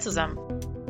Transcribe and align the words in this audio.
zusammen, 0.00 0.38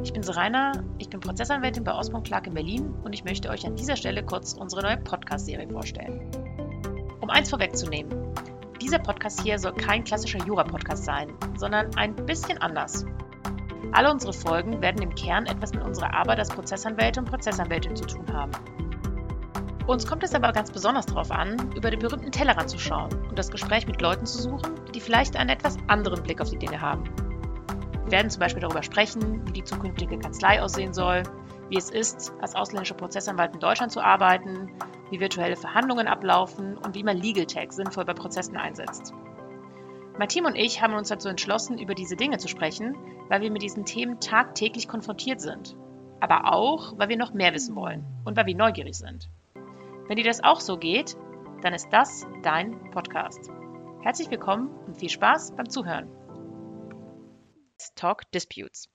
ich 0.03 0.13
bin 0.13 0.23
Serena, 0.23 0.73
ich 0.99 1.11
bin 1.11 1.21
Prozessanwältin 1.21 1.85
bei 1.85 1.93
Osborne 1.93 2.23
Clark 2.23 2.47
in 2.47 2.55
Berlin 2.55 2.95
und 3.03 3.13
ich 3.13 3.25
möchte 3.25 3.51
euch 3.51 3.67
an 3.67 3.75
dieser 3.75 3.97
Stelle 3.97 4.25
kurz 4.25 4.55
unsere 4.55 4.83
neue 4.83 4.97
Podcast-Serie 4.99 5.69
vorstellen. 5.69 6.31
Um 7.21 7.29
eins 7.29 7.51
vorwegzunehmen, 7.51 8.15
dieser 8.81 8.99
Podcast 8.99 9.43
hier 9.43 9.59
soll 9.59 9.73
kein 9.73 10.05
klassischer 10.05 10.39
Jura-Podcast 10.47 11.05
sein, 11.05 11.35
sondern 11.57 11.95
ein 11.97 12.15
bisschen 12.15 12.59
anders. 12.59 13.05
Alle 13.93 14.11
unsere 14.11 14.33
Folgen 14.33 14.81
werden 14.81 15.03
im 15.03 15.15
Kern 15.15 15.47
etwas 15.47 15.75
mit 15.75 15.83
unserer 15.83 16.15
Arbeit 16.15 16.39
als 16.39 16.49
Prozessanwälte 16.49 17.21
und 17.21 17.29
Prozessanwältin 17.29 17.97
zu 17.97 18.07
tun 18.07 18.33
haben. 18.33 18.53
Uns 19.87 20.07
kommt 20.07 20.23
es 20.23 20.35
aber 20.35 20.53
ganz 20.53 20.71
besonders 20.71 21.07
darauf 21.07 21.33
an, 21.33 21.73
über 21.75 21.91
den 21.91 21.99
berühmten 21.99 22.31
Tellerrand 22.31 22.71
zu 22.71 22.79
schauen 22.79 23.11
und 23.29 23.39
das 23.39 23.51
Gespräch 23.51 23.89
mit 23.89 24.01
Leuten 24.01 24.25
zu 24.25 24.41
suchen, 24.41 24.77
die 24.95 25.01
vielleicht 25.01 25.37
einen 25.37 25.51
etwas 25.51 25.77
anderen 25.89 26.23
Blick 26.23 26.41
auf 26.41 26.51
die 26.51 26.59
Dinge 26.59 26.81
haben. 26.81 27.05
Wir 28.11 28.17
werden 28.17 28.31
zum 28.31 28.41
Beispiel 28.41 28.61
darüber 28.61 28.83
sprechen, 28.83 29.47
wie 29.47 29.53
die 29.53 29.63
zukünftige 29.63 30.19
Kanzlei 30.19 30.61
aussehen 30.61 30.93
soll, 30.93 31.23
wie 31.69 31.77
es 31.77 31.91
ist, 31.91 32.33
als 32.41 32.57
ausländischer 32.57 32.97
Prozessanwalt 32.97 33.55
in 33.55 33.61
Deutschland 33.61 33.93
zu 33.93 34.01
arbeiten, 34.01 34.69
wie 35.11 35.21
virtuelle 35.21 35.55
Verhandlungen 35.55 36.09
ablaufen 36.09 36.77
und 36.77 36.97
wie 36.97 37.05
man 37.05 37.17
Legal 37.17 37.47
Tech 37.47 37.71
sinnvoll 37.71 38.05
bei 38.05 38.15
Prozessen 38.15 38.57
einsetzt. 38.57 39.15
Mein 40.19 40.27
Team 40.27 40.45
und 40.45 40.57
ich 40.57 40.83
haben 40.83 40.95
uns 40.95 41.11
dazu 41.11 41.29
entschlossen, 41.29 41.79
über 41.79 41.95
diese 41.95 42.17
Dinge 42.17 42.39
zu 42.39 42.49
sprechen, 42.49 42.97
weil 43.29 43.43
wir 43.43 43.51
mit 43.53 43.63
diesen 43.63 43.85
Themen 43.85 44.19
tagtäglich 44.19 44.89
konfrontiert 44.89 45.41
sind. 45.41 45.77
Aber 46.19 46.53
auch, 46.53 46.99
weil 46.99 47.11
wir 47.11 47.17
noch 47.17 47.33
mehr 47.33 47.55
wissen 47.55 47.77
wollen 47.77 48.05
und 48.25 48.37
weil 48.37 48.47
wir 48.47 48.57
neugierig 48.57 48.97
sind. 48.97 49.29
Wenn 50.09 50.17
dir 50.17 50.25
das 50.25 50.43
auch 50.43 50.59
so 50.59 50.79
geht, 50.79 51.17
dann 51.63 51.75
ist 51.75 51.91
das 51.93 52.27
dein 52.43 52.91
Podcast. 52.91 53.53
Herzlich 54.03 54.33
willkommen 54.33 54.69
und 54.89 54.97
viel 54.97 55.11
Spaß 55.11 55.53
beim 55.53 55.71
Zuhören. 55.71 56.09
Talk 57.95 58.31
Disputes. 58.33 58.89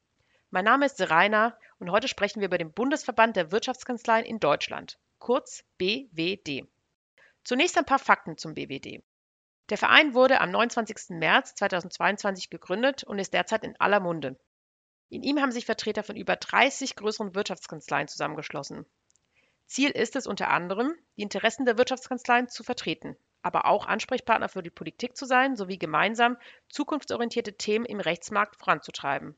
Mein 0.51 0.65
Name 0.65 0.85
ist 0.85 0.97
Seraina 0.97 1.57
und 1.79 1.91
heute 1.91 2.07
sprechen 2.07 2.39
wir 2.39 2.47
über 2.47 2.57
den 2.57 2.71
Bundesverband 2.71 3.35
der 3.35 3.51
Wirtschaftskanzleien 3.51 4.25
in 4.25 4.39
Deutschland, 4.39 4.99
kurz 5.17 5.63
BWD. 5.77 6.67
Zunächst 7.43 7.77
ein 7.77 7.85
paar 7.85 7.99
Fakten 7.99 8.37
zum 8.37 8.53
BWD. 8.53 9.03
Der 9.69 9.77
Verein 9.77 10.13
wurde 10.13 10.39
am 10.39 10.51
29. 10.51 11.17
März 11.17 11.55
2022 11.55 12.49
gegründet 12.49 13.03
und 13.03 13.17
ist 13.17 13.33
derzeit 13.33 13.63
in 13.63 13.79
aller 13.79 13.99
Munde. 13.99 14.39
In 15.09 15.23
ihm 15.23 15.41
haben 15.41 15.51
sich 15.51 15.65
Vertreter 15.65 16.03
von 16.03 16.15
über 16.15 16.35
30 16.35 16.95
größeren 16.95 17.33
Wirtschaftskanzleien 17.33 18.07
zusammengeschlossen. 18.07 18.85
Ziel 19.65 19.89
ist 19.89 20.15
es 20.15 20.27
unter 20.27 20.49
anderem, 20.49 20.95
die 21.17 21.23
Interessen 21.23 21.65
der 21.65 21.77
Wirtschaftskanzleien 21.77 22.49
zu 22.49 22.63
vertreten 22.63 23.17
aber 23.45 23.65
auch 23.65 23.85
Ansprechpartner 23.85 24.49
für 24.49 24.63
die 24.63 24.71
Politik 24.71 25.15
zu 25.15 25.25
sein 25.25 25.55
sowie 25.55 25.77
gemeinsam 25.77 26.35
zukunftsorientierte 26.67 27.55
Themen 27.55 27.85
im 27.85 27.99
Rechtsmarkt 27.99 28.55
voranzutreiben. 28.55 29.35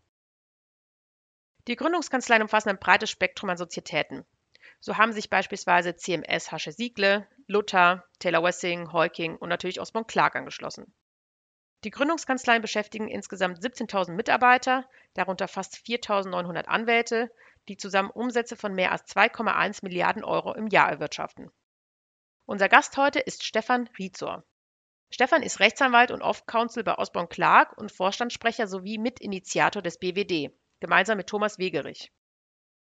Die 1.68 1.76
Gründungskanzleien 1.76 2.42
umfassen 2.42 2.70
ein 2.70 2.80
breites 2.80 3.10
Spektrum 3.10 3.50
an 3.50 3.58
Sozietäten. 3.58 4.26
So 4.80 4.96
haben 4.96 5.12
sich 5.12 5.30
beispielsweise 5.30 5.98
CMS 5.98 6.54
Hasche 6.54 6.72
Siegle, 6.72 7.28
Luther, 7.48 8.06
Taylor 8.20 8.44
Wessing, 8.44 8.94
Heuking 8.94 9.36
und 9.36 9.50
natürlich 9.50 9.82
Osborne 9.82 10.08
Clark 10.08 10.38
angeschlossen. 10.38 10.94
Die 11.84 11.92
Gründungskanzleien 11.92 12.62
beschäftigen 12.62 13.10
insgesamt 13.10 13.60
17.000 13.60 14.12
Mitarbeiter, 14.12 14.90
darunter 15.16 15.50
fast 15.50 15.76
4.900 15.76 16.64
Anwälte, 16.66 17.30
die 17.68 17.76
zusammen 17.76 18.10
Umsätze 18.10 18.56
von 18.56 18.74
mehr 18.74 18.94
als 18.94 19.04
2,1 19.14 19.80
Milliarden 19.84 20.24
Euro 20.24 20.54
im 20.54 20.68
Jahr 20.68 20.90
erwirtschaften. 20.90 21.52
Unser 22.50 22.70
Gast 22.70 22.96
heute 22.96 23.20
ist 23.20 23.44
Stefan 23.44 23.90
Rizor. 24.00 24.46
Stefan 25.10 25.44
ist 25.44 25.60
Rechtsanwalt 25.60 26.12
und 26.12 26.22
Off-Counsel 26.22 26.82
bei 26.82 26.98
Osborne 26.98 27.28
Clark 27.28 27.78
und 27.78 27.92
Vorstandssprecher 27.92 28.68
sowie 28.68 28.98
Mitinitiator 28.98 29.82
des 29.82 30.00
BWD, 30.00 30.58
gemeinsam 30.80 31.18
mit 31.18 31.28
Thomas 31.28 31.60
Wegerich. 31.60 32.10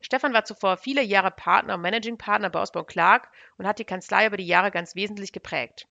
Stefan 0.00 0.32
war 0.32 0.44
zuvor 0.44 0.76
viele 0.76 1.02
Jahre 1.02 1.32
Partner 1.32 1.74
und 1.74 1.80
Managing 1.80 2.16
Partner 2.16 2.48
bei 2.48 2.60
Osborne 2.60 2.86
Clark 2.86 3.28
und 3.58 3.66
hat 3.66 3.80
die 3.80 3.84
Kanzlei 3.84 4.28
über 4.28 4.36
die 4.36 4.46
Jahre 4.46 4.70
ganz 4.70 4.94
wesentlich 4.94 5.32
geprägt. 5.32 5.88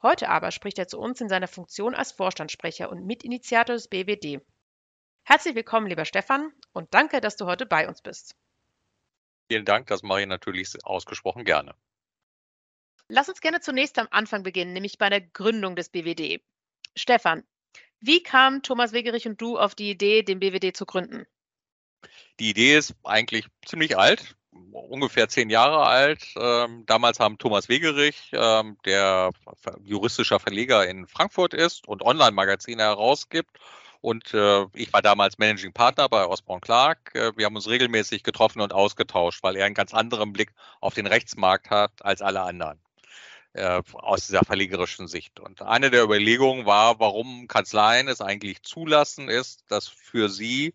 Heute 0.00 0.28
aber 0.28 0.52
spricht 0.52 0.78
er 0.78 0.86
zu 0.86 1.00
uns 1.00 1.20
in 1.20 1.28
seiner 1.28 1.48
Funktion 1.48 1.92
als 1.92 2.12
Vorstandssprecher 2.12 2.88
und 2.88 3.04
Mitinitiator 3.04 3.74
des 3.74 3.88
BWD. 3.88 4.46
Herzlich 5.24 5.56
willkommen, 5.56 5.88
lieber 5.88 6.04
Stefan, 6.04 6.52
und 6.72 6.94
danke, 6.94 7.20
dass 7.20 7.34
du 7.34 7.46
heute 7.46 7.66
bei 7.66 7.88
uns 7.88 8.00
bist. 8.00 8.36
Vielen 9.50 9.64
Dank, 9.64 9.88
das 9.88 10.04
mache 10.04 10.20
ich 10.20 10.28
natürlich 10.28 10.72
ausgesprochen 10.84 11.44
gerne. 11.44 11.74
Lass 13.08 13.28
uns 13.28 13.40
gerne 13.40 13.60
zunächst 13.60 13.98
am 13.98 14.08
Anfang 14.10 14.42
beginnen, 14.42 14.72
nämlich 14.72 14.98
bei 14.98 15.08
der 15.08 15.20
Gründung 15.20 15.76
des 15.76 15.88
BWD. 15.88 16.40
Stefan, 16.96 17.44
wie 18.00 18.22
kamen 18.22 18.62
Thomas 18.62 18.92
Wegerich 18.92 19.26
und 19.26 19.40
du 19.40 19.58
auf 19.58 19.74
die 19.74 19.90
Idee, 19.90 20.22
den 20.22 20.40
BWD 20.40 20.76
zu 20.76 20.86
gründen? 20.86 21.26
Die 22.40 22.50
Idee 22.50 22.76
ist 22.76 22.94
eigentlich 23.04 23.46
ziemlich 23.64 23.96
alt, 23.96 24.36
ungefähr 24.72 25.28
zehn 25.28 25.50
Jahre 25.50 25.86
alt. 25.86 26.22
Ähm, 26.36 26.84
damals 26.86 27.20
haben 27.20 27.38
Thomas 27.38 27.68
Wegerich, 27.68 28.30
ähm, 28.32 28.76
der 28.84 29.30
juristischer 29.82 30.40
Verleger 30.40 30.86
in 30.86 31.06
Frankfurt 31.06 31.54
ist 31.54 31.86
und 31.88 32.02
Online-Magazine 32.02 32.82
herausgibt, 32.82 33.58
und 34.06 34.34
äh, 34.34 34.66
ich 34.74 34.92
war 34.92 35.02
damals 35.02 35.38
Managing 35.38 35.72
Partner 35.72 36.08
bei 36.08 36.26
Osborne 36.26 36.60
Clark. 36.60 37.12
Äh, 37.14 37.32
wir 37.36 37.44
haben 37.44 37.56
uns 37.56 37.68
regelmäßig 37.68 38.22
getroffen 38.22 38.60
und 38.60 38.72
ausgetauscht, 38.72 39.42
weil 39.42 39.56
er 39.56 39.66
einen 39.66 39.74
ganz 39.74 39.94
anderen 39.94 40.32
Blick 40.32 40.52
auf 40.80 40.94
den 40.94 41.08
Rechtsmarkt 41.08 41.70
hat 41.70 42.04
als 42.04 42.22
alle 42.22 42.42
anderen. 42.42 42.80
Äh, 43.56 43.82
aus 43.94 44.26
dieser 44.26 44.44
verlegerischen 44.44 45.08
Sicht. 45.08 45.40
Und 45.40 45.62
eine 45.62 45.90
der 45.90 46.02
Überlegungen 46.02 46.66
war, 46.66 47.00
warum 47.00 47.48
Kanzleien 47.48 48.06
es 48.06 48.20
eigentlich 48.20 48.62
zulassen 48.62 49.30
ist, 49.30 49.64
dass 49.70 49.88
für 49.88 50.28
sie 50.28 50.74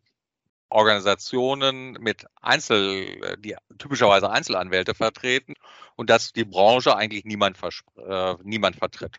Organisationen 0.69 1.91
mit 1.99 2.25
Einzel, 2.41 3.23
äh, 3.23 3.37
die 3.37 3.55
typischerweise 3.77 4.31
Einzelanwälte 4.31 4.95
vertreten 4.95 5.53
und 5.95 6.09
dass 6.09 6.33
die 6.33 6.43
Branche 6.43 6.95
eigentlich 6.95 7.23
niemand, 7.23 7.59
äh, 7.97 8.33
niemand 8.41 8.77
vertritt. 8.77 9.17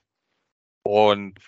Und 0.83 1.39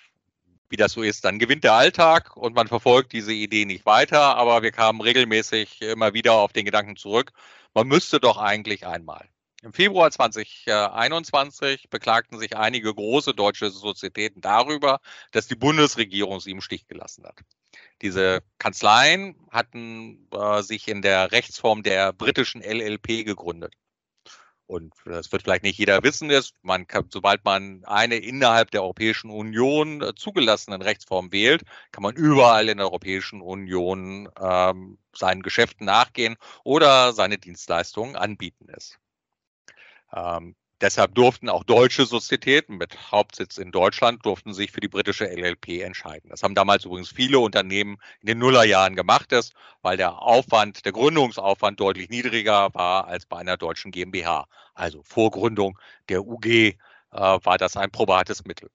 wie 0.69 0.77
das 0.77 0.93
so 0.93 1.03
ist, 1.03 1.25
dann 1.25 1.41
gewinnt 1.41 1.65
der 1.65 1.73
Alltag 1.73 2.37
und 2.37 2.55
man 2.55 2.69
verfolgt 2.69 3.13
diese 3.13 3.33
Idee 3.33 3.65
nicht 3.65 3.87
weiter, 3.87 4.37
aber 4.37 4.63
wir 4.63 4.71
kamen 4.71 5.01
regelmäßig 5.01 5.83
immer 5.83 6.15
wieder 6.15 6.35
auf 6.35 6.53
den 6.53 6.65
Gedanken 6.65 6.95
zurück, 6.95 7.33
man 7.75 7.89
müsste 7.89 8.21
doch 8.21 8.37
eigentlich 8.37 8.87
einmal. 8.87 9.29
Im 9.65 9.73
Februar 9.73 10.11
2021 10.11 11.89
beklagten 11.89 12.39
sich 12.39 12.55
einige 12.55 12.93
große 12.93 13.33
deutsche 13.33 13.71
Sozietäten 13.71 14.43
darüber, 14.43 15.01
dass 15.33 15.47
die 15.47 15.55
Bundesregierung 15.55 16.41
sie 16.41 16.51
im 16.51 16.61
Stich 16.61 16.87
gelassen 16.87 17.25
hat. 17.25 17.41
Diese 18.03 18.43
Kanzleien 18.59 19.37
hatten 19.51 20.29
äh, 20.33 20.61
sich 20.61 20.87
in 20.87 21.01
der 21.01 21.33
Rechtsform 21.33 21.83
der 21.83 22.13
britischen 22.13 22.61
LLP 22.61 23.25
gegründet. 23.25 23.73
Und 24.67 24.93
das 25.07 25.33
wird 25.33 25.45
vielleicht 25.45 25.63
nicht 25.63 25.79
jeder 25.79 26.03
wissen, 26.03 26.29
ist, 26.29 26.53
man 26.61 26.87
kann, 26.87 27.09
sobald 27.11 27.43
man 27.47 27.87
eine 27.87 28.17
innerhalb 28.17 28.71
der 28.71 28.83
Europäischen 28.83 29.31
Union 29.31 30.03
äh, 30.03 30.15
zugelassenen 30.15 30.83
Rechtsform 30.83 31.33
wählt, 31.33 31.63
kann 31.91 32.03
man 32.03 32.17
überall 32.17 32.69
in 32.69 32.77
der 32.77 32.87
Europäischen 32.89 33.41
Union 33.41 34.29
ähm, 34.39 34.99
seinen 35.17 35.43
Geschäften 35.43 35.87
nachgehen 35.87 36.37
oder 36.65 37.15
seine 37.15 37.39
Dienstleistungen 37.39 38.15
anbieten 38.15 38.69
ist. 38.69 38.99
Ähm, 40.13 40.55
deshalb 40.81 41.15
durften 41.15 41.49
auch 41.49 41.65
deutsche 41.65 42.07
Sozietäten 42.07 42.77
mit 42.77 43.11
Hauptsitz 43.11 43.59
in 43.59 43.73
Deutschland 43.73 44.25
durften 44.25 44.53
sich 44.53 44.73
für 44.73 44.81
die 44.81 44.89
britische 44.89 45.27
LLP 45.27 45.83
entscheiden. 45.83 46.31
Das 46.31 46.43
haben 46.43 46.55
damals 46.55 46.85
übrigens 46.85 47.11
viele 47.11 47.39
Unternehmen 47.39 47.99
in 48.21 48.27
den 48.27 48.39
Nullerjahren 48.39 48.97
gemacht, 48.97 49.33
ist, 49.33 49.55
weil 49.83 49.97
der 49.97 50.21
Aufwand, 50.23 50.85
der 50.85 50.93
Gründungsaufwand 50.93 51.81
deutlich 51.81 52.09
niedriger 52.09 52.73
war 52.75 53.07
als 53.07 53.27
bei 53.27 53.39
einer 53.39 53.57
deutschen 53.57 53.91
GmbH. 53.91 54.47
Also 54.75 55.03
vor 55.03 55.31
Gründung 55.31 55.79
der 56.09 56.27
UG 56.27 56.47
äh, 56.47 56.77
war 57.13 57.59
das 57.59 57.77
ein 57.77 57.91
probates 57.91 58.45
Mittel. 58.45 58.71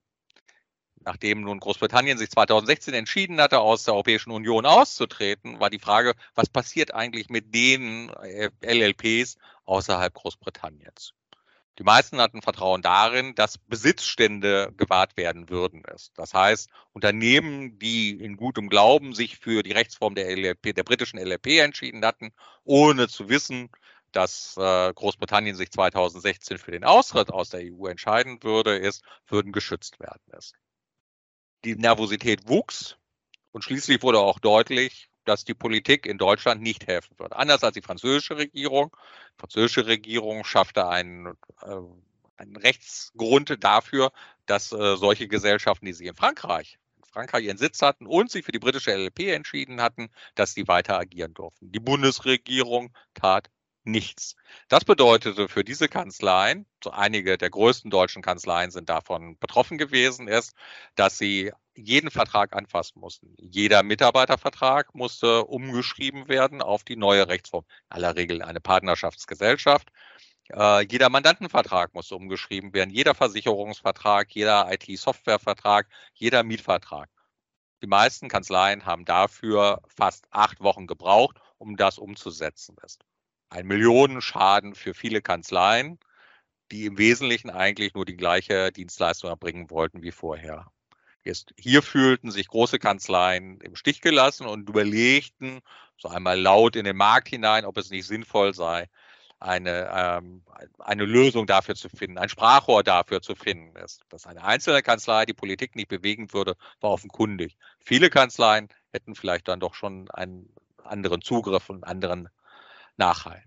Nachdem 1.02 1.42
nun 1.42 1.60
Großbritannien 1.60 2.18
sich 2.18 2.30
2016 2.30 2.94
entschieden 2.94 3.40
hatte, 3.40 3.60
aus 3.60 3.84
der 3.84 3.94
Europäischen 3.94 4.32
Union 4.32 4.66
auszutreten, 4.66 5.60
war 5.60 5.70
die 5.70 5.80
Frage, 5.80 6.14
was 6.36 6.50
passiert 6.50 6.94
eigentlich 6.94 7.30
mit 7.30 7.54
den 7.56 8.10
äh, 8.10 8.50
LLPs 8.62 9.38
außerhalb 9.66 10.14
Großbritanniens? 10.14 11.14
Die 11.78 11.84
meisten 11.84 12.20
hatten 12.20 12.42
Vertrauen 12.42 12.82
darin, 12.82 13.36
dass 13.36 13.58
Besitzstände 13.58 14.74
gewahrt 14.76 15.16
werden 15.16 15.50
würden. 15.50 15.84
Das 16.16 16.34
heißt, 16.34 16.70
Unternehmen, 16.92 17.80
die 17.80 18.12
in 18.12 18.36
gutem 18.36 18.68
Glauben 18.68 19.14
sich 19.14 19.38
für 19.38 19.64
die 19.64 19.72
Rechtsform 19.72 20.14
der, 20.14 20.30
LLP, 20.30 20.76
der 20.76 20.84
britischen 20.84 21.20
LLP 21.20 21.60
entschieden 21.60 22.04
hatten, 22.04 22.32
ohne 22.66 23.08
zu 23.08 23.30
wissen, 23.30 23.70
dass 24.12 24.58
äh, 24.58 24.94
Großbritannien 24.94 25.56
sich 25.56 25.72
2016 25.72 26.58
für 26.58 26.72
den 26.72 26.84
Austritt 26.84 27.32
aus 27.32 27.50
der 27.50 27.62
EU 27.62 27.88
entscheiden 27.88 28.44
würde, 28.44 28.76
ist, 28.76 29.04
würden 29.28 29.52
geschützt 29.52 30.00
werden. 30.00 30.22
Die 31.64 31.76
Nervosität 31.76 32.48
wuchs 32.48 32.98
und 33.52 33.64
schließlich 33.64 34.02
wurde 34.02 34.20
auch 34.20 34.40
deutlich, 34.40 35.09
dass 35.30 35.46
die 35.46 35.54
Politik 35.54 36.08
in 36.08 36.18
Deutschland 36.18 36.60
nicht 36.62 36.88
helfen 36.88 37.14
wird. 37.20 37.34
Anders 37.34 37.64
als 37.64 37.76
die 37.76 37.84
französische 37.84 38.38
Regierung. 38.38 38.90
Die 39.36 39.40
französische 39.42 39.86
Regierung 39.86 40.44
schaffte 40.44 40.88
einen, 40.88 41.28
äh, 41.62 41.76
einen 42.38 42.56
Rechtsgrund 42.56 43.64
dafür, 43.64 44.12
dass 44.48 44.72
äh, 44.72 44.98
solche 44.98 45.28
Gesellschaften, 45.28 45.86
die 45.86 45.94
sich 45.94 46.08
in 46.08 46.16
Frankreich, 46.16 46.80
Frankreich 47.12 47.46
ihren 47.46 47.58
Sitz 47.58 47.84
hatten 47.84 48.08
und 48.08 48.32
sich 48.32 48.44
für 48.44 48.52
die 48.52 48.58
britische 48.58 48.92
LLP 48.92 49.20
entschieden 49.28 49.82
hatten, 49.82 50.10
dass 50.34 50.56
sie 50.56 50.68
weiter 50.68 50.98
agieren 50.98 51.36
durften. 51.36 51.72
Die 51.72 51.80
Bundesregierung 51.80 52.92
tat 53.14 53.52
nichts. 53.84 54.36
Das 54.68 54.84
bedeutete 54.84 55.48
für 55.48 55.64
diese 55.64 55.88
Kanzleien, 55.88 56.66
so 56.84 56.90
einige 56.90 57.38
der 57.38 57.52
größten 57.52 57.92
deutschen 57.92 58.24
Kanzleien 58.24 58.72
sind 58.72 58.90
davon 58.90 59.38
betroffen 59.38 59.78
gewesen, 59.78 60.28
ist, 60.28 60.54
dass 60.96 61.20
sie 61.20 61.52
jeden 61.86 62.12
Vertrag 62.12 62.56
anfassen 62.56 63.00
mussten. 63.00 63.36
Jeder 63.38 63.84
Mitarbeitervertrag 63.84 64.94
musste 64.96 65.46
umgeschrieben 65.46 66.28
werden 66.28 66.62
auf 66.62 66.84
die 66.84 66.96
neue 66.96 67.28
Rechtsform. 67.28 67.66
In 67.90 67.96
aller 67.98 68.16
Regel 68.16 68.42
eine 68.42 68.60
Partnerschaftsgesellschaft. 68.60 69.90
Äh, 70.52 70.86
jeder 70.86 71.10
Mandantenvertrag 71.10 71.94
musste 71.94 72.16
umgeschrieben 72.16 72.74
werden, 72.74 72.90
jeder 72.90 73.16
Versicherungsvertrag, 73.16 74.32
jeder 74.32 74.72
IT-Softwarevertrag, 74.72 75.88
jeder 76.14 76.44
Mietvertrag. 76.44 77.10
Die 77.82 77.88
meisten 77.88 78.28
Kanzleien 78.28 78.86
haben 78.86 79.06
dafür 79.06 79.82
fast 79.88 80.26
acht 80.32 80.60
Wochen 80.60 80.88
gebraucht, 80.88 81.40
um 81.58 81.78
das 81.78 81.98
umzusetzen. 81.98 82.76
Ein 83.50 83.68
Millionenschaden 83.68 84.76
für 84.76 84.94
viele 84.94 85.22
Kanzleien, 85.22 86.00
die 86.72 86.86
im 86.86 86.98
Wesentlichen 86.98 87.50
eigentlich 87.50 87.94
nur 87.94 88.06
die 88.06 88.18
gleiche 88.18 88.72
Dienstleistung 88.72 89.30
erbringen 89.30 89.70
wollten 89.70 90.02
wie 90.04 90.12
vorher. 90.12 90.72
Jetzt, 91.24 91.54
hier 91.58 91.82
fühlten 91.82 92.32
sich 92.32 92.48
große 92.48 92.80
Kanzleien 92.80 93.60
im 93.62 93.76
Stich 93.76 94.02
gelassen 94.02 94.48
und 94.48 94.70
überlegten 94.70 95.62
so 95.98 96.08
einmal 96.08 96.40
laut 96.40 96.76
in 96.76 96.86
den 96.86 96.96
Markt 96.96 97.28
hinein, 97.28 97.66
ob 97.66 97.78
es 97.78 97.90
nicht 97.90 98.08
sinnvoll 98.08 98.54
sei, 98.54 98.88
eine, 99.40 99.90
ähm, 99.94 100.44
eine 100.80 101.06
Lösung 101.06 101.46
dafür 101.46 101.76
zu 101.76 101.90
finden, 101.90 102.18
ein 102.18 102.30
Sprachrohr 102.30 102.84
dafür 102.84 103.22
zu 103.22 103.36
finden. 103.36 103.74
Dass 104.10 104.26
eine 104.26 104.44
einzelne 104.44 104.82
Kanzlei 104.82 105.26
die 105.26 105.34
Politik 105.34 105.76
nicht 105.76 105.88
bewegen 105.88 106.34
würde, 106.34 106.56
war 106.82 106.92
offenkundig. 106.92 107.58
Viele 107.80 108.10
Kanzleien 108.10 108.70
hätten 108.92 109.16
vielleicht 109.16 109.48
dann 109.48 109.60
doch 109.60 109.76
schon 109.76 110.10
einen 110.12 110.54
anderen 110.84 111.22
Zugriff 111.22 111.70
und 111.70 111.84
anderen 111.84 112.30
Nachhall. 112.98 113.44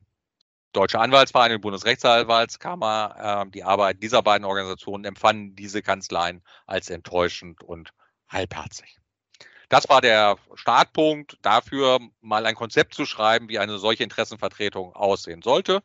Deutsche 0.72 0.98
Anwaltsvereinigung, 0.98 1.60
Bundesrechtsanwaltskammer, 1.60 3.44
äh, 3.46 3.50
die 3.50 3.62
Arbeit 3.62 4.02
dieser 4.02 4.22
beiden 4.22 4.46
Organisationen 4.46 5.04
empfanden 5.04 5.54
diese 5.54 5.82
Kanzleien 5.82 6.42
als 6.66 6.88
enttäuschend 6.88 7.62
und 7.62 7.92
halbherzig. 8.28 8.98
Das 9.68 9.88
war 9.88 10.00
der 10.00 10.36
Startpunkt 10.54 11.38
dafür, 11.42 11.98
mal 12.20 12.46
ein 12.46 12.54
Konzept 12.54 12.94
zu 12.94 13.06
schreiben, 13.06 13.48
wie 13.48 13.58
eine 13.58 13.78
solche 13.78 14.02
Interessenvertretung 14.02 14.94
aussehen 14.94 15.42
sollte. 15.42 15.82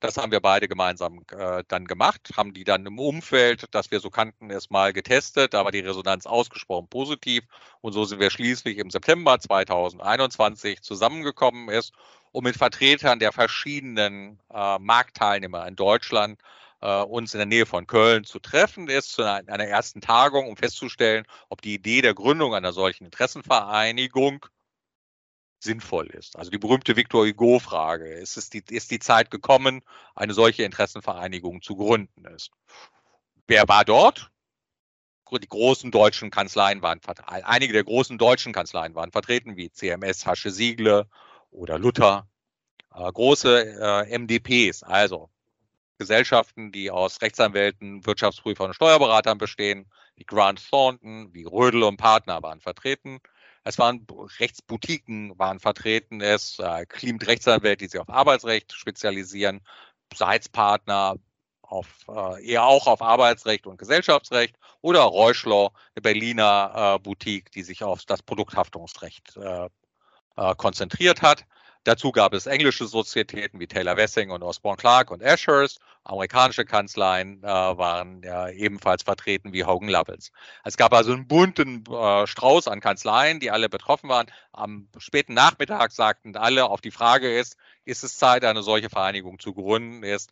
Das 0.00 0.16
haben 0.16 0.32
wir 0.32 0.40
beide 0.40 0.68
gemeinsam 0.68 1.22
äh, 1.30 1.64
dann 1.66 1.86
gemacht, 1.86 2.32
haben 2.36 2.52
die 2.52 2.64
dann 2.64 2.84
im 2.86 2.98
Umfeld, 2.98 3.66
das 3.70 3.90
wir 3.90 4.00
so 4.00 4.10
kannten, 4.10 4.50
erstmal 4.50 4.92
getestet. 4.92 5.54
Da 5.54 5.64
war 5.64 5.72
die 5.72 5.80
Resonanz 5.80 6.26
ausgesprochen 6.26 6.88
positiv. 6.88 7.44
Und 7.80 7.92
so 7.92 8.04
sind 8.04 8.20
wir 8.20 8.30
schließlich 8.30 8.78
im 8.78 8.90
September 8.90 9.38
2021 9.38 10.82
zusammengekommen 10.82 11.68
ist 11.68 11.92
um 12.34 12.42
mit 12.42 12.56
Vertretern 12.56 13.20
der 13.20 13.30
verschiedenen 13.30 14.40
äh, 14.52 14.78
Marktteilnehmer 14.80 15.68
in 15.68 15.76
Deutschland 15.76 16.40
äh, 16.80 17.00
uns 17.02 17.32
in 17.32 17.38
der 17.38 17.46
Nähe 17.46 17.64
von 17.64 17.86
Köln 17.86 18.24
zu 18.24 18.40
treffen 18.40 18.88
ist, 18.88 19.12
zu 19.12 19.22
einer, 19.22 19.52
einer 19.52 19.66
ersten 19.66 20.00
Tagung, 20.00 20.48
um 20.48 20.56
festzustellen, 20.56 21.26
ob 21.48 21.62
die 21.62 21.74
Idee 21.74 22.02
der 22.02 22.12
Gründung 22.12 22.52
einer 22.52 22.72
solchen 22.72 23.04
Interessenvereinigung 23.04 24.46
sinnvoll 25.60 26.08
ist. 26.08 26.36
Also 26.36 26.50
die 26.50 26.58
berühmte 26.58 26.96
Victor 26.96 27.24
Hugo-Frage, 27.24 28.12
ist, 28.12 28.36
es 28.36 28.50
die, 28.50 28.64
ist 28.68 28.90
die 28.90 28.98
Zeit 28.98 29.30
gekommen, 29.30 29.82
eine 30.16 30.34
solche 30.34 30.64
Interessenvereinigung 30.64 31.62
zu 31.62 31.76
gründen 31.76 32.24
ist. 32.24 32.50
Wer 33.46 33.68
war 33.68 33.84
dort? 33.84 34.30
Die 35.30 35.48
großen 35.48 35.90
deutschen 35.90 36.30
Kanzleien 36.30 36.80
waren. 36.82 37.00
Einige 37.26 37.72
der 37.72 37.82
großen 37.82 38.18
deutschen 38.18 38.52
Kanzleien 38.52 38.94
waren 38.94 39.10
vertreten, 39.10 39.56
wie 39.56 39.68
CMS, 39.68 40.26
Hasche 40.26 40.52
Siegle, 40.52 41.08
oder 41.54 41.78
Luther, 41.78 42.28
äh, 42.94 43.10
große 43.10 44.06
äh, 44.10 44.18
MDPs, 44.18 44.82
also 44.82 45.30
Gesellschaften, 45.98 46.72
die 46.72 46.90
aus 46.90 47.22
Rechtsanwälten, 47.22 48.04
Wirtschaftsprüfern 48.04 48.68
und 48.68 48.74
Steuerberatern 48.74 49.38
bestehen, 49.38 49.86
wie 50.16 50.24
Grant 50.24 50.68
Thornton, 50.68 51.32
wie 51.32 51.44
Rödel 51.44 51.84
und 51.84 51.96
Partner 51.96 52.42
waren 52.42 52.60
vertreten. 52.60 53.20
Es 53.62 53.78
waren 53.78 54.06
Rechtsboutiquen 54.40 55.38
waren 55.38 55.60
vertreten, 55.60 56.20
es 56.20 56.58
äh, 56.58 56.84
Klimt 56.86 57.26
Rechtsanwälte, 57.26 57.84
die 57.84 57.90
sich 57.90 58.00
auf 58.00 58.10
Arbeitsrecht 58.10 58.72
spezialisieren, 58.72 59.60
Seitspartner 60.14 61.16
auf, 61.62 61.86
äh, 62.08 62.44
eher 62.44 62.64
auch 62.64 62.86
auf 62.86 63.00
Arbeitsrecht 63.00 63.66
und 63.66 63.78
Gesellschaftsrecht 63.78 64.56
oder 64.82 65.00
Reuschler, 65.00 65.70
eine 65.94 66.02
Berliner 66.02 66.96
äh, 66.96 66.98
Boutique, 66.98 67.50
die 67.52 67.62
sich 67.62 67.82
auf 67.82 68.04
das 68.04 68.22
Produkthaftungsrecht 68.22 69.36
äh, 69.36 69.68
äh, 70.36 70.54
konzentriert 70.54 71.22
hat. 71.22 71.44
Dazu 71.84 72.12
gab 72.12 72.32
es 72.32 72.46
englische 72.46 72.86
Sozietäten 72.86 73.60
wie 73.60 73.66
Taylor 73.66 73.98
Wessing 73.98 74.30
und 74.30 74.42
Osborne 74.42 74.78
Clark 74.78 75.10
und 75.10 75.22
Ashurst. 75.22 75.80
Amerikanische 76.02 76.64
Kanzleien 76.64 77.42
äh, 77.42 77.46
waren 77.46 78.22
ja 78.22 78.48
ebenfalls 78.48 79.02
vertreten 79.02 79.52
wie 79.52 79.64
Hogan 79.64 79.90
Lovells. 79.90 80.32
Es 80.64 80.78
gab 80.78 80.94
also 80.94 81.12
einen 81.12 81.28
bunten 81.28 81.84
äh, 81.90 82.26
Strauß 82.26 82.68
an 82.68 82.80
Kanzleien, 82.80 83.38
die 83.38 83.50
alle 83.50 83.68
betroffen 83.68 84.08
waren. 84.08 84.26
Am 84.52 84.88
späten 84.96 85.34
Nachmittag 85.34 85.92
sagten 85.92 86.36
alle 86.36 86.70
auf 86.70 86.80
die 86.80 86.90
Frage 86.90 87.38
ist, 87.38 87.58
ist 87.84 88.02
es 88.02 88.16
Zeit, 88.16 88.44
eine 88.44 88.62
solche 88.62 88.88
Vereinigung 88.88 89.38
zu 89.38 89.52
gründen, 89.52 90.02
ist 90.02 90.30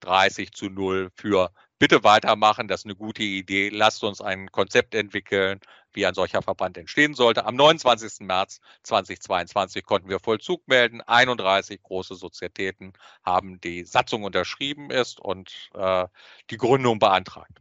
30 0.00 0.52
zu 0.52 0.66
0 0.66 1.10
für 1.14 1.52
bitte 1.78 2.04
weitermachen, 2.04 2.68
das 2.68 2.80
ist 2.80 2.86
eine 2.86 2.96
gute 2.96 3.22
Idee, 3.22 3.70
lasst 3.70 4.04
uns 4.04 4.20
ein 4.20 4.50
Konzept 4.52 4.94
entwickeln, 4.94 5.60
wie 5.92 6.06
ein 6.06 6.14
solcher 6.14 6.42
Verband 6.42 6.76
entstehen 6.78 7.14
sollte. 7.14 7.46
Am 7.46 7.56
29. 7.56 8.26
März 8.26 8.60
2022 8.84 9.84
konnten 9.84 10.08
wir 10.08 10.20
Vollzug 10.20 10.66
melden. 10.68 11.00
31 11.00 11.82
große 11.82 12.14
Sozietäten 12.14 12.92
haben 13.24 13.60
die 13.60 13.84
Satzung 13.84 14.24
unterschrieben 14.24 14.90
ist 14.90 15.20
und 15.20 15.70
äh, 15.74 16.06
die 16.50 16.58
Gründung 16.58 16.98
beantragt. 16.98 17.60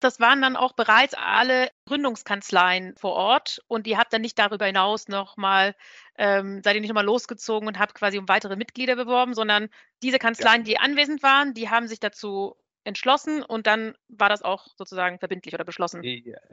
Das 0.00 0.18
waren 0.18 0.40
dann 0.40 0.56
auch 0.56 0.72
bereits 0.72 1.14
alle 1.14 1.70
Gründungskanzleien 1.86 2.96
vor 2.96 3.12
Ort 3.12 3.62
und 3.68 3.86
ihr 3.86 3.98
habt 3.98 4.12
dann 4.12 4.22
nicht 4.22 4.38
darüber 4.38 4.66
hinaus 4.66 5.08
nochmal, 5.08 5.74
ähm, 6.16 6.62
seid 6.62 6.74
ihr 6.74 6.80
nicht 6.80 6.88
nochmal 6.88 7.04
losgezogen 7.04 7.68
und 7.68 7.78
habt 7.78 7.94
quasi 7.94 8.18
um 8.18 8.28
weitere 8.28 8.56
Mitglieder 8.56 8.96
beworben, 8.96 9.34
sondern 9.34 9.68
diese 10.02 10.18
Kanzleien, 10.18 10.62
ja. 10.62 10.64
die 10.64 10.78
anwesend 10.78 11.22
waren, 11.22 11.54
die 11.54 11.68
haben 11.68 11.86
sich 11.86 12.00
dazu 12.00 12.56
entschlossen 12.84 13.42
und 13.42 13.66
dann 13.66 13.94
war 14.08 14.28
das 14.28 14.42
auch 14.42 14.68
sozusagen 14.76 15.18
verbindlich 15.18 15.54
oder 15.54 15.64
beschlossen. 15.64 16.02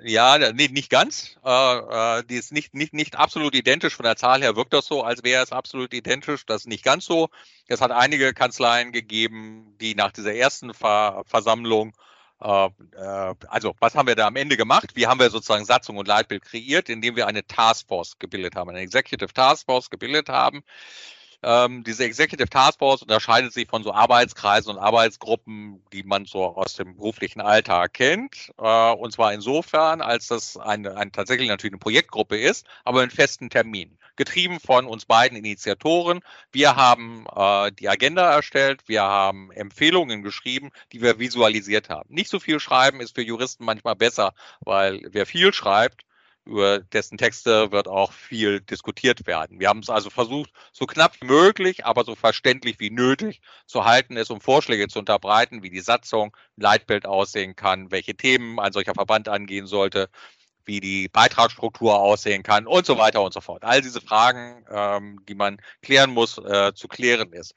Ja, 0.04 0.38
nee, 0.54 0.68
nicht 0.68 0.90
ganz. 0.90 1.38
Äh, 1.44 2.20
äh, 2.20 2.24
die 2.26 2.36
ist 2.36 2.52
nicht, 2.52 2.74
nicht, 2.76 2.94
nicht 2.94 3.16
absolut 3.16 3.56
identisch. 3.56 3.96
Von 3.96 4.04
der 4.04 4.18
Zahl 4.18 4.42
her 4.42 4.56
wirkt 4.56 4.74
das 4.74 4.86
so, 4.86 5.04
als 5.04 5.24
wäre 5.24 5.44
es 5.44 5.52
absolut 5.52 5.94
identisch. 5.94 6.46
Das 6.46 6.64
ist 6.64 6.68
nicht 6.68 6.84
ganz 6.84 7.06
so. 7.06 7.30
Es 7.68 7.80
hat 7.80 7.92
einige 7.92 8.34
Kanzleien 8.34 8.92
gegeben, 8.92 9.76
die 9.80 9.96
nach 9.96 10.12
dieser 10.12 10.34
ersten 10.34 10.74
Ver 10.74 11.24
Versammlung 11.26 11.94
also, 12.40 13.76
was 13.80 13.96
haben 13.96 14.08
wir 14.08 14.16
da 14.16 14.28
am 14.28 14.36
Ende 14.36 14.58
gemacht? 14.58 14.92
Wie 14.96 15.08
haben 15.08 15.20
wir 15.20 15.30
sozusagen 15.30 15.66
Satzung 15.66 15.98
und 15.98 16.08
Leitbild 16.08 16.44
kreiert, 16.44 16.90
indem 16.90 17.16
wir 17.16 17.28
eine 17.28 17.46
Taskforce 17.46 18.20
gebildet 18.20 18.56
haben, 18.56 18.70
eine 18.70 18.80
Executive 18.80 19.34
Taskforce 19.34 19.90
gebildet 19.90 20.30
haben, 20.30 20.64
ähm, 21.48 21.86
diese 21.86 22.04
Executive 22.04 22.50
Taskforce 22.50 23.04
unterscheidet 23.04 23.54
sich 23.54 23.70
von 23.70 23.82
so 23.82 23.94
Arbeitskreisen 23.94 24.74
und 24.74 24.80
Arbeitsgruppen, 24.80 25.82
die 25.94 26.04
man 26.04 26.26
so 26.26 26.44
aus 26.44 26.74
dem 26.74 26.98
beruflichen 26.98 27.40
Alltag 27.40 27.94
kennt. 27.94 28.52
Äh, 28.58 28.92
und 28.92 29.14
zwar 29.14 29.34
insofern, 29.34 30.02
als 30.02 30.28
das 30.28 30.58
eine, 30.58 30.98
eine 30.98 31.12
tatsächlich 31.14 31.48
natürlich 31.48 31.72
eine 31.72 31.80
Projektgruppe 31.80 32.38
ist, 32.38 32.68
aber 32.84 33.02
mit 33.02 33.14
festen 33.14 33.50
Terminen. 33.50 33.98
Getrieben 34.18 34.60
von 34.60 34.88
uns 34.88 35.06
beiden 35.06 35.38
Initiatoren. 35.38 36.20
Wir 36.52 36.76
haben 36.76 37.26
äh, 37.34 37.72
die 37.72 37.88
Agenda 37.88 38.30
erstellt, 38.30 38.82
wir 38.88 39.04
haben 39.04 39.50
Empfehlungen 39.52 40.24
geschrieben, 40.24 40.72
die 40.92 41.02
wir 41.02 41.18
visualisiert 41.18 41.88
haben. 41.88 42.14
Nicht 42.14 42.30
so 42.30 42.42
viel 42.42 42.60
schreiben 42.60 43.00
ist 43.00 43.16
für 43.16 43.22
Juristen 43.22 43.64
manchmal 43.64 43.96
besser, 43.96 44.34
weil 44.60 45.00
wer 45.12 45.26
viel 45.26 45.54
schreibt, 45.54 46.04
über 46.48 46.80
dessen 46.80 47.18
Texte 47.18 47.72
wird 47.72 47.88
auch 47.88 48.12
viel 48.12 48.62
diskutiert 48.62 49.28
werden. 49.28 49.60
Wir 49.60 49.70
haben 49.70 49.80
es 49.80 49.90
also 49.90 50.10
versucht, 50.10 50.52
so 50.72 50.86
knapp 50.86 51.20
wie 51.22 51.26
möglich, 51.26 51.86
aber 51.86 52.04
so 52.04 52.16
verständlich 52.16 52.80
wie 52.80 52.90
nötig 52.90 53.42
zu 53.66 53.86
halten, 53.86 54.18
es 54.18 54.30
um 54.30 54.42
Vorschläge 54.42 54.88
zu 54.88 55.00
unterbreiten, 55.00 55.64
wie 55.64 55.70
die 55.70 55.82
Satzung, 55.82 56.36
ein 56.58 56.62
Leitbild 56.62 57.06
aussehen 57.06 57.56
kann, 57.56 57.92
welche 57.92 58.16
Themen 58.16 58.60
ein 58.60 58.74
solcher 58.74 58.94
Verband 58.94 59.30
angehen 59.30 59.68
sollte, 59.68 60.10
wie 60.66 60.80
die 60.80 61.08
Beitragsstruktur 61.08 62.00
aussehen 62.00 62.44
kann 62.44 62.68
und 62.68 62.86
so 62.86 62.98
weiter 62.98 63.22
und 63.22 63.34
so 63.34 63.42
fort. 63.42 63.64
All 63.64 63.82
diese 63.82 64.02
Fragen, 64.02 64.66
ähm, 64.70 65.22
die 65.28 65.36
man 65.36 65.58
klären 65.82 66.12
muss, 66.12 66.38
äh, 66.38 66.74
zu 66.74 66.88
klären 66.88 67.32
ist. 67.34 67.56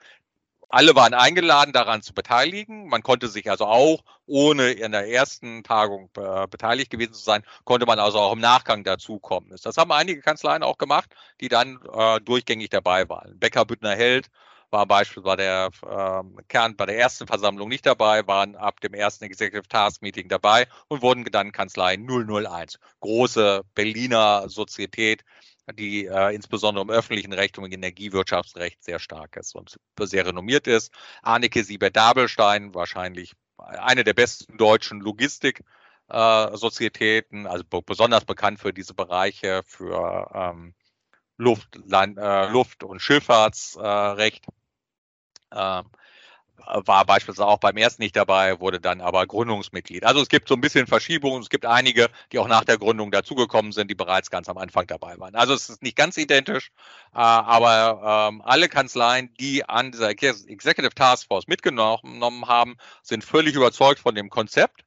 Alle 0.72 0.94
waren 0.94 1.14
eingeladen, 1.14 1.72
daran 1.72 2.00
zu 2.00 2.14
beteiligen. 2.14 2.86
Man 2.88 3.02
konnte 3.02 3.26
sich 3.28 3.50
also 3.50 3.66
auch, 3.66 4.02
ohne 4.26 4.70
in 4.70 4.92
der 4.92 5.08
ersten 5.08 5.64
Tagung 5.64 6.10
äh, 6.16 6.46
beteiligt 6.46 6.90
gewesen 6.90 7.12
zu 7.12 7.22
sein, 7.22 7.42
konnte 7.64 7.86
man 7.86 7.98
also 7.98 8.18
auch 8.20 8.32
im 8.32 8.38
Nachgang 8.40 8.84
dazukommen. 8.84 9.50
Das 9.62 9.76
haben 9.76 9.90
einige 9.90 10.20
Kanzleien 10.20 10.62
auch 10.62 10.78
gemacht, 10.78 11.12
die 11.40 11.48
dann 11.48 11.80
äh, 11.92 12.20
durchgängig 12.20 12.70
dabei 12.70 13.08
waren. 13.08 13.36
Becker 13.38 13.64
Büttner 13.64 13.96
Held 13.96 14.28
war 14.70 14.86
beispielsweise 14.86 15.36
der 15.38 15.70
äh, 15.82 16.42
Kern 16.48 16.76
bei 16.76 16.86
der 16.86 16.98
ersten 16.98 17.26
Versammlung 17.26 17.68
nicht 17.68 17.84
dabei, 17.84 18.24
waren 18.28 18.54
ab 18.54 18.80
dem 18.80 18.94
ersten 18.94 19.24
Executive 19.24 19.68
Task 19.68 20.02
Meeting 20.02 20.28
dabei 20.28 20.68
und 20.86 21.02
wurden 21.02 21.24
dann 21.24 21.50
Kanzlei 21.50 21.96
001. 21.96 22.78
Große 23.00 23.62
Berliner 23.74 24.48
Sozietät, 24.48 25.24
die 25.72 26.06
äh, 26.06 26.34
insbesondere 26.34 26.82
im 26.82 26.90
öffentlichen 26.90 27.32
Recht 27.32 27.58
und 27.58 27.64
im 27.64 27.72
Energiewirtschaftsrecht 27.72 28.82
sehr 28.82 28.98
stark 28.98 29.36
ist 29.36 29.54
und 29.54 29.78
sehr 30.00 30.26
renommiert 30.26 30.66
ist. 30.66 30.92
Anneke 31.22 31.64
Siebert-Dabelstein, 31.64 32.74
wahrscheinlich 32.74 33.34
eine 33.58 34.04
der 34.04 34.14
besten 34.14 34.56
deutschen 34.56 35.00
Logistik- 35.00 35.62
äh, 36.08 36.14
also 37.46 37.64
besonders 37.86 38.24
bekannt 38.24 38.58
für 38.60 38.72
diese 38.72 38.94
Bereiche, 38.94 39.62
für 39.64 40.30
ähm, 40.34 40.74
Luft, 41.36 41.80
Land, 41.86 42.18
äh, 42.18 42.48
Luft- 42.48 42.84
und 42.84 43.00
Schifffahrtsrecht. 43.00 44.44
Äh, 45.50 45.82
war 46.66 47.04
beispielsweise 47.04 47.46
auch 47.46 47.58
beim 47.58 47.76
ersten 47.76 48.02
nicht 48.02 48.16
dabei, 48.16 48.60
wurde 48.60 48.80
dann 48.80 49.00
aber 49.00 49.26
Gründungsmitglied. 49.26 50.04
Also 50.04 50.20
es 50.20 50.28
gibt 50.28 50.48
so 50.48 50.54
ein 50.54 50.60
bisschen 50.60 50.86
Verschiebungen. 50.86 51.42
Es 51.42 51.50
gibt 51.50 51.66
einige, 51.66 52.08
die 52.32 52.38
auch 52.38 52.48
nach 52.48 52.64
der 52.64 52.78
Gründung 52.78 53.10
dazugekommen 53.10 53.72
sind, 53.72 53.90
die 53.90 53.94
bereits 53.94 54.30
ganz 54.30 54.48
am 54.48 54.58
Anfang 54.58 54.86
dabei 54.86 55.18
waren. 55.18 55.34
Also 55.34 55.54
es 55.54 55.68
ist 55.68 55.82
nicht 55.82 55.96
ganz 55.96 56.16
identisch, 56.16 56.70
äh, 57.12 57.18
aber 57.18 58.28
ähm, 58.30 58.42
alle 58.44 58.68
Kanzleien, 58.68 59.32
die 59.40 59.68
an 59.68 59.92
dieser 59.92 60.10
Executive 60.10 60.94
Task 60.94 61.26
Force 61.28 61.46
mitgenommen 61.46 62.46
haben, 62.46 62.76
sind 63.02 63.24
völlig 63.24 63.54
überzeugt 63.54 64.00
von 64.00 64.14
dem 64.14 64.30
Konzept 64.30 64.84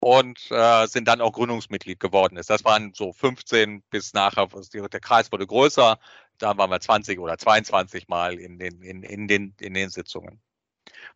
und 0.00 0.50
äh, 0.50 0.86
sind 0.86 1.06
dann 1.08 1.20
auch 1.20 1.32
Gründungsmitglied 1.32 2.00
geworden. 2.00 2.36
Das 2.36 2.64
waren 2.64 2.92
so 2.94 3.12
15 3.12 3.82
bis 3.90 4.14
nachher, 4.14 4.48
der 4.48 5.00
Kreis 5.00 5.30
wurde 5.30 5.46
größer, 5.46 5.98
da 6.38 6.56
waren 6.56 6.70
wir 6.70 6.80
20 6.80 7.18
oder 7.18 7.38
22 7.38 8.08
Mal 8.08 8.38
in 8.38 8.58
den, 8.58 8.82
in, 8.82 9.02
in 9.02 9.28
den, 9.28 9.54
in 9.60 9.74
den 9.74 9.90
Sitzungen. 9.90 10.40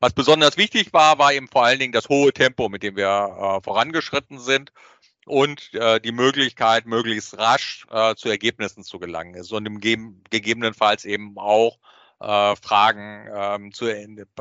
Was 0.01 0.13
besonders 0.13 0.57
wichtig 0.57 0.93
war, 0.93 1.19
war 1.19 1.33
eben 1.33 1.49
vor 1.49 1.65
allen 1.65 1.79
Dingen 1.79 1.93
das 1.93 2.09
hohe 2.09 2.33
Tempo, 2.33 2.69
mit 2.69 2.83
dem 2.83 2.97
wir 2.97 3.07
äh, 3.07 3.63
vorangeschritten 3.63 4.39
sind 4.39 4.73
und 5.27 5.73
äh, 5.75 6.01
die 6.01 6.13
Möglichkeit, 6.13 6.87
möglichst 6.87 7.39
rasch 7.39 7.87
äh, 7.91 8.15
zu 8.15 8.29
Ergebnissen 8.29 8.85
zu 8.85 8.99
gelangen 8.99 9.35
ist 9.35 9.53
und 9.53 9.67
im 9.67 9.81
gegebenenfalls 9.81 11.05
eben 11.05 11.39
auch 11.39 11.79
äh, 12.21 12.57
Fragen 12.57 13.29
ähm, 13.35 13.73
zu, 13.73 13.87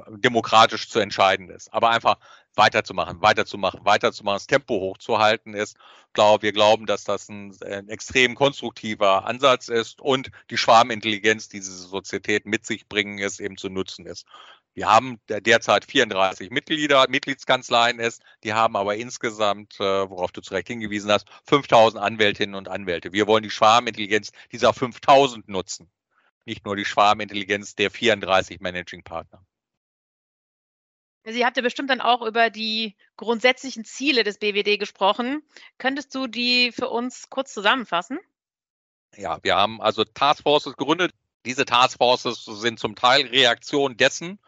demokratisch 0.09 0.89
zu 0.89 0.99
entscheiden 0.99 1.49
ist. 1.49 1.73
Aber 1.73 1.89
einfach 1.89 2.17
weiterzumachen, 2.55 3.21
weiterzumachen, 3.21 3.81
weiterzumachen, 3.83 4.35
das 4.35 4.47
Tempo 4.47 4.79
hochzuhalten 4.79 5.53
ist. 5.53 5.77
Glaub, 6.13 6.43
wir 6.43 6.51
glauben, 6.51 6.85
dass 6.85 7.03
das 7.03 7.27
ein, 7.29 7.55
ein 7.65 7.89
extrem 7.89 8.35
konstruktiver 8.35 9.25
Ansatz 9.25 9.69
ist 9.69 9.99
und 10.01 10.29
die 10.51 10.57
Schwarmintelligenz, 10.57 11.49
die 11.49 11.57
diese 11.57 11.75
Sozietät 11.75 12.45
mit 12.45 12.65
sich 12.65 12.87
bringen, 12.87 13.17
ist 13.17 13.39
eben 13.39 13.57
zu 13.57 13.69
nutzen 13.69 14.05
ist. 14.05 14.25
Wir 14.75 14.89
haben 14.89 15.19
derzeit 15.27 15.85
34 15.85 16.49
Mitglieder, 16.49 17.05
Mitgliedskanzleien 17.07 17.99
ist, 17.99 18.23
die 18.43 18.53
haben 18.53 18.75
aber 18.75 18.95
insgesamt, 18.95 19.79
äh, 19.79 20.09
worauf 20.09 20.31
du 20.31 20.41
zu 20.41 20.53
Recht 20.53 20.67
hingewiesen 20.67 21.11
hast, 21.11 21.27
5000 21.45 22.01
Anwältinnen 22.01 22.55
und 22.55 22.67
Anwälte. 22.67 23.13
Wir 23.13 23.27
wollen 23.27 23.43
die 23.43 23.51
Schwarmintelligenz 23.51 24.31
dieser 24.51 24.73
5000 24.73 25.47
nutzen, 25.47 25.91
nicht 26.45 26.65
nur 26.65 26.75
die 26.75 26.85
Schwarmintelligenz 26.85 27.75
der 27.75 27.91
34 27.91 28.61
Managing 28.61 29.03
Partner. 29.03 29.45
Sie 31.25 31.45
habt 31.45 31.55
ja 31.55 31.63
bestimmt 31.63 31.89
dann 31.89 32.01
auch 32.01 32.21
über 32.21 32.49
die 32.49 32.95
grundsätzlichen 33.15 33.85
Ziele 33.85 34.23
des 34.23 34.39
BWD 34.39 34.77
gesprochen. 34.77 35.41
Könntest 35.77 36.13
du 36.15 36.27
die 36.27 36.71
für 36.71 36.89
uns 36.89 37.29
kurz 37.29 37.53
zusammenfassen? 37.53 38.19
Ja, 39.15 39.41
wir 39.43 39.55
haben 39.55 39.81
also 39.81 40.03
Taskforces 40.03 40.75
gegründet. 40.75 41.13
Diese 41.45 41.65
Taskforces 41.65 42.43
sind 42.45 42.79
zum 42.79 42.95
Teil 42.95 43.27
Reaktion 43.27 43.95
dessen, 43.95 44.39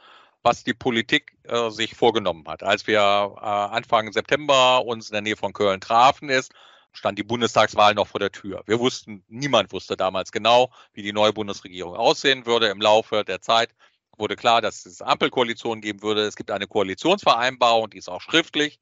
was 0.45 0.63
die 0.63 0.75
Politik 0.75 1.35
äh, 1.43 1.71
sich 1.71 1.95
vorgenommen 1.95 2.45
hat. 2.47 2.61
Als 2.61 2.85
wir 2.85 2.99
äh, 2.99 3.43
Anfang 3.43 4.11
September 4.11 4.85
uns 4.85 5.09
in 5.09 5.13
der 5.13 5.21
Nähe 5.23 5.35
von 5.35 5.53
Köln 5.53 5.81
trafen, 5.81 6.29
ist, 6.29 6.53
stand 6.91 7.17
die 7.17 7.23
Bundestagswahl 7.23 7.95
noch 7.95 8.07
vor 8.07 8.19
der 8.19 8.31
Tür. 8.31 8.61
Wir 8.67 8.79
wussten, 8.79 9.23
niemand 9.27 9.73
wusste 9.73 9.97
damals 9.97 10.31
genau, 10.31 10.69
wie 10.93 11.01
die 11.01 11.13
neue 11.13 11.33
Bundesregierung 11.33 11.95
aussehen 11.95 12.45
würde. 12.45 12.67
Im 12.67 12.79
Laufe 12.79 13.25
der 13.25 13.41
Zeit 13.41 13.73
wurde 14.17 14.35
klar, 14.35 14.61
dass 14.61 14.85
es 14.85 15.01
Ampelkoalition 15.01 15.81
geben 15.81 16.03
würde. 16.03 16.21
Es 16.21 16.35
gibt 16.35 16.51
eine 16.51 16.67
Koalitionsvereinbarung, 16.67 17.89
die 17.89 17.97
ist 17.97 18.07
auch 18.07 18.21
schriftlich 18.21 18.79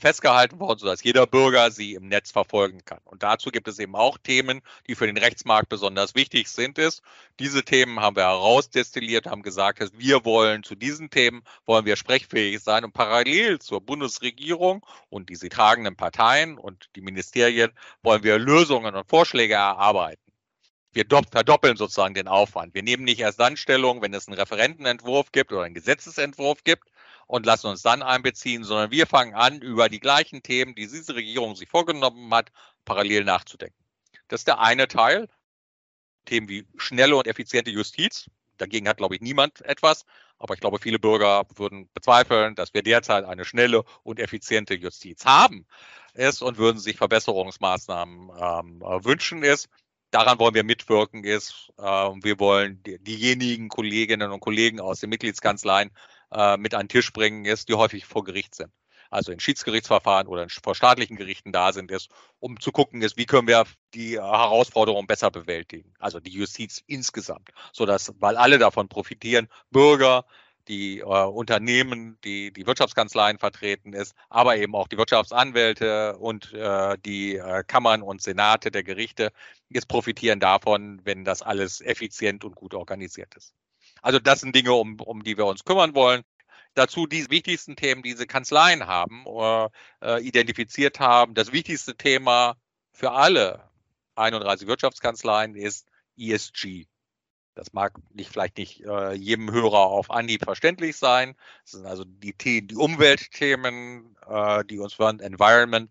festgehalten 0.00 0.60
worden, 0.60 0.78
sodass 0.78 1.02
jeder 1.02 1.26
Bürger 1.26 1.70
sie 1.70 1.94
im 1.94 2.08
Netz 2.08 2.30
verfolgen 2.30 2.84
kann. 2.84 3.00
Und 3.04 3.22
dazu 3.22 3.50
gibt 3.50 3.66
es 3.66 3.78
eben 3.78 3.96
auch 3.96 4.16
Themen, 4.16 4.60
die 4.88 4.94
für 4.94 5.06
den 5.06 5.16
Rechtsmarkt 5.16 5.68
besonders 5.68 6.14
wichtig 6.14 6.48
sind. 6.48 6.78
Ist. 6.78 7.02
Diese 7.40 7.64
Themen 7.64 8.00
haben 8.00 8.16
wir 8.16 8.22
herausdestilliert, 8.22 9.26
haben 9.26 9.42
gesagt, 9.42 9.80
dass 9.80 9.90
wir 9.98 10.24
wollen 10.24 10.62
zu 10.62 10.74
diesen 10.76 11.10
Themen, 11.10 11.42
wollen 11.66 11.84
wir 11.84 11.96
sprechfähig 11.96 12.60
sein 12.60 12.84
und 12.84 12.92
parallel 12.92 13.58
zur 13.58 13.80
Bundesregierung 13.80 14.86
und 15.10 15.28
die 15.28 15.36
sie 15.36 15.48
tragenden 15.48 15.96
Parteien 15.96 16.58
und 16.58 16.88
die 16.94 17.02
Ministerien 17.02 17.72
wollen 18.02 18.22
wir 18.22 18.38
Lösungen 18.38 18.94
und 18.94 19.08
Vorschläge 19.08 19.54
erarbeiten 19.54 20.22
wir 20.94 21.06
verdoppeln 21.30 21.78
sozusagen 21.78 22.12
den 22.12 22.28
Aufwand. 22.28 22.74
Wir 22.74 22.82
nehmen 22.82 23.04
nicht 23.04 23.20
erst 23.20 23.40
dann 23.40 23.56
Stellung, 23.56 24.02
wenn 24.02 24.12
es 24.12 24.28
einen 24.28 24.38
Referentenentwurf 24.38 25.32
gibt 25.32 25.50
oder 25.50 25.62
einen 25.62 25.74
Gesetzesentwurf 25.74 26.64
gibt 26.64 26.86
und 27.32 27.46
lassen 27.46 27.68
uns 27.68 27.80
dann 27.80 28.02
einbeziehen, 28.02 28.62
sondern 28.62 28.90
wir 28.90 29.06
fangen 29.06 29.32
an, 29.32 29.62
über 29.62 29.88
die 29.88 30.00
gleichen 30.00 30.42
Themen, 30.42 30.74
die 30.74 30.86
diese 30.86 31.14
Regierung 31.14 31.56
sich 31.56 31.66
vorgenommen 31.66 32.32
hat, 32.34 32.52
parallel 32.84 33.24
nachzudenken. 33.24 33.82
Das 34.28 34.42
ist 34.42 34.48
der 34.48 34.58
eine 34.60 34.86
Teil. 34.86 35.30
Themen 36.26 36.50
wie 36.50 36.68
schnelle 36.76 37.16
und 37.16 37.26
effiziente 37.26 37.70
Justiz. 37.70 38.28
Dagegen 38.58 38.86
hat, 38.86 38.98
glaube 38.98 39.14
ich, 39.14 39.22
niemand 39.22 39.62
etwas. 39.62 40.04
Aber 40.38 40.52
ich 40.52 40.60
glaube, 40.60 40.78
viele 40.78 40.98
Bürger 40.98 41.46
würden 41.56 41.88
bezweifeln, 41.94 42.54
dass 42.54 42.74
wir 42.74 42.82
derzeit 42.82 43.24
eine 43.24 43.46
schnelle 43.46 43.82
und 44.02 44.20
effiziente 44.20 44.74
Justiz 44.74 45.24
haben 45.24 45.66
ist 46.12 46.42
und 46.42 46.58
würden 46.58 46.80
sich 46.80 46.98
Verbesserungsmaßnahmen 46.98 48.30
ähm, 48.38 48.80
wünschen 49.04 49.42
ist 49.42 49.70
daran 50.12 50.38
wollen 50.38 50.54
wir 50.54 50.62
mitwirken, 50.62 51.24
ist, 51.24 51.72
äh, 51.78 51.82
wir 51.82 52.38
wollen 52.38 52.82
die, 52.82 52.98
diejenigen 52.98 53.68
Kolleginnen 53.68 54.30
und 54.30 54.40
Kollegen 54.40 54.78
aus 54.78 55.00
den 55.00 55.08
Mitgliedskanzleien 55.10 55.90
äh, 56.32 56.56
mit 56.56 56.74
an 56.74 56.82
den 56.82 56.88
Tisch 56.88 57.12
bringen, 57.12 57.44
ist, 57.44 57.68
die 57.68 57.74
häufig 57.74 58.04
vor 58.04 58.24
Gericht 58.24 58.54
sind. 58.54 58.72
Also 59.10 59.30
in 59.30 59.40
Schiedsgerichtsverfahren 59.40 60.26
oder 60.26 60.44
in, 60.44 60.48
vor 60.48 60.74
staatlichen 60.74 61.16
Gerichten 61.16 61.52
da 61.52 61.72
sind, 61.72 61.90
ist, 61.90 62.10
um 62.40 62.58
zu 62.58 62.72
gucken, 62.72 63.02
ist, 63.02 63.18
wie 63.18 63.26
können 63.26 63.46
wir 63.46 63.64
die 63.92 64.18
Herausforderungen 64.18 65.06
besser 65.06 65.30
bewältigen. 65.30 65.92
Also 65.98 66.18
die 66.18 66.30
Justiz 66.30 66.82
insgesamt, 66.86 67.50
so 67.72 67.84
dass, 67.84 68.14
weil 68.20 68.36
alle 68.38 68.58
davon 68.58 68.88
profitieren, 68.88 69.48
Bürger, 69.70 70.24
die 70.68 71.00
äh, 71.00 71.04
Unternehmen, 71.04 72.18
die 72.24 72.52
die 72.52 72.66
Wirtschaftskanzleien 72.66 73.38
vertreten 73.38 73.92
ist, 73.92 74.14
aber 74.28 74.56
eben 74.56 74.74
auch 74.74 74.88
die 74.88 74.96
Wirtschaftsanwälte 74.96 76.16
und 76.18 76.52
äh, 76.54 76.96
die 77.04 77.36
äh, 77.36 77.64
Kammern 77.66 78.02
und 78.02 78.22
Senate 78.22 78.70
der 78.70 78.82
Gerichte 78.82 79.32
jetzt 79.68 79.88
profitieren 79.88 80.40
davon, 80.40 81.00
wenn 81.04 81.24
das 81.24 81.42
alles 81.42 81.80
effizient 81.80 82.44
und 82.44 82.54
gut 82.54 82.74
organisiert 82.74 83.34
ist. 83.34 83.54
Also 84.02 84.18
das 84.18 84.40
sind 84.40 84.54
Dinge, 84.54 84.72
um, 84.72 85.00
um 85.00 85.22
die 85.22 85.36
wir 85.38 85.46
uns 85.46 85.64
kümmern 85.64 85.94
wollen. 85.94 86.22
Dazu 86.74 87.06
die 87.06 87.30
wichtigsten 87.30 87.76
Themen, 87.76 88.02
die 88.02 88.10
diese 88.10 88.26
Kanzleien 88.26 88.86
haben, 88.86 89.24
äh, 89.26 89.68
äh 90.02 90.22
identifiziert 90.22 91.00
haben. 91.00 91.34
Das 91.34 91.52
wichtigste 91.52 91.96
Thema 91.96 92.56
für 92.92 93.12
alle 93.12 93.68
31 94.16 94.66
Wirtschaftskanzleien 94.68 95.54
ist 95.54 95.88
ESG, 96.16 96.86
das 97.54 97.72
mag 97.72 97.98
nicht, 98.14 98.30
vielleicht 98.30 98.56
nicht 98.56 98.84
äh, 98.84 99.12
jedem 99.12 99.50
Hörer 99.50 99.86
auf 99.86 100.10
Anhieb 100.10 100.44
verständlich 100.44 100.96
sein. 100.96 101.34
Das 101.64 101.72
sind 101.72 101.86
also 101.86 102.04
die, 102.04 102.34
die 102.66 102.74
Umweltthemen, 102.74 104.16
äh, 104.26 104.64
die 104.64 104.78
uns 104.78 104.98
hören, 104.98 105.20
Environment, 105.20 105.90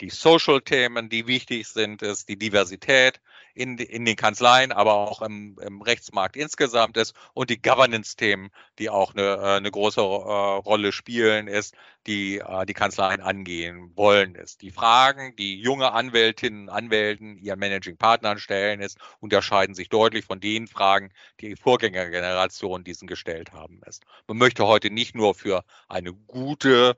die 0.00 0.10
Social-Themen, 0.10 1.08
die 1.08 1.26
wichtig 1.26 1.68
sind, 1.68 2.02
ist 2.02 2.28
die 2.28 2.38
Diversität 2.38 3.20
in, 3.54 3.78
in 3.78 4.04
den 4.04 4.16
Kanzleien, 4.16 4.72
aber 4.72 4.94
auch 4.94 5.22
im, 5.22 5.58
im 5.60 5.82
Rechtsmarkt 5.82 6.36
insgesamt 6.36 6.96
ist 6.96 7.14
und 7.34 7.50
die 7.50 7.60
Governance-Themen, 7.60 8.50
die 8.78 8.90
auch 8.90 9.14
eine, 9.14 9.22
äh, 9.22 9.56
eine 9.56 9.70
große 9.70 10.00
äh, 10.00 10.04
Rolle 10.04 10.92
spielen, 10.92 11.48
ist, 11.48 11.74
die 12.06 12.38
äh, 12.38 12.66
die 12.66 12.74
Kanzleien 12.74 13.20
angehen 13.20 13.92
wollen, 13.96 14.34
ist. 14.34 14.62
Die 14.62 14.70
Fragen, 14.70 15.34
die 15.36 15.60
junge 15.60 15.92
Anwältinnen 15.92 16.68
und 16.68 16.70
Anwälten 16.70 17.36
ihren 17.38 17.58
Managing 17.58 17.96
Partnern 17.96 18.38
stellen, 18.38 18.80
ist, 18.80 18.98
unterscheiden 19.20 19.74
sich 19.74 19.88
deutlich 19.88 20.24
von 20.24 20.40
den 20.40 20.66
Fragen, 20.66 21.10
die 21.40 21.50
die 21.50 21.56
Vorgängergeneration 21.56 22.84
diesen 22.84 23.08
gestellt 23.08 23.52
haben, 23.52 23.80
ist. 23.86 24.04
Man 24.26 24.38
möchte 24.38 24.66
heute 24.66 24.90
nicht 24.90 25.14
nur 25.14 25.34
für 25.34 25.64
eine 25.88 26.12
gute 26.12 26.96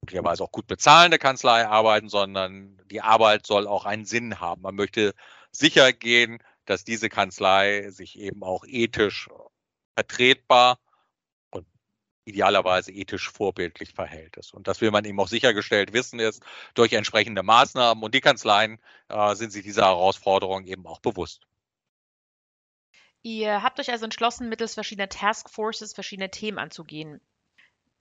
möglicherweise 0.00 0.44
auch 0.44 0.52
gut 0.52 0.66
bezahlende 0.66 1.18
Kanzlei 1.18 1.66
arbeiten, 1.66 2.08
sondern 2.08 2.78
die 2.90 3.00
Arbeit 3.00 3.46
soll 3.46 3.66
auch 3.66 3.84
einen 3.84 4.04
Sinn 4.04 4.40
haben. 4.40 4.62
Man 4.62 4.74
möchte 4.74 5.12
sicher 5.52 5.92
gehen, 5.92 6.38
dass 6.64 6.84
diese 6.84 7.08
Kanzlei 7.08 7.90
sich 7.90 8.18
eben 8.18 8.42
auch 8.42 8.64
ethisch 8.66 9.28
vertretbar 9.94 10.78
und 11.50 11.66
idealerweise 12.24 12.92
ethisch 12.92 13.30
vorbildlich 13.30 13.94
verhält. 13.94 14.36
Und 14.52 14.68
das 14.68 14.80
will 14.80 14.90
man 14.90 15.04
eben 15.04 15.18
auch 15.18 15.28
sichergestellt 15.28 15.92
wissen 15.92 16.20
ist 16.20 16.42
durch 16.74 16.92
entsprechende 16.92 17.42
Maßnahmen. 17.42 18.04
Und 18.04 18.14
die 18.14 18.20
Kanzleien 18.20 18.78
äh, 19.08 19.34
sind 19.34 19.50
sich 19.50 19.62
dieser 19.62 19.86
Herausforderung 19.86 20.64
eben 20.66 20.86
auch 20.86 21.00
bewusst. 21.00 21.46
Ihr 23.22 23.62
habt 23.62 23.80
euch 23.80 23.90
also 23.90 24.04
entschlossen, 24.04 24.48
mittels 24.48 24.74
verschiedener 24.74 25.08
Taskforces 25.08 25.92
verschiedene 25.92 26.30
Themen 26.30 26.58
anzugehen. 26.58 27.20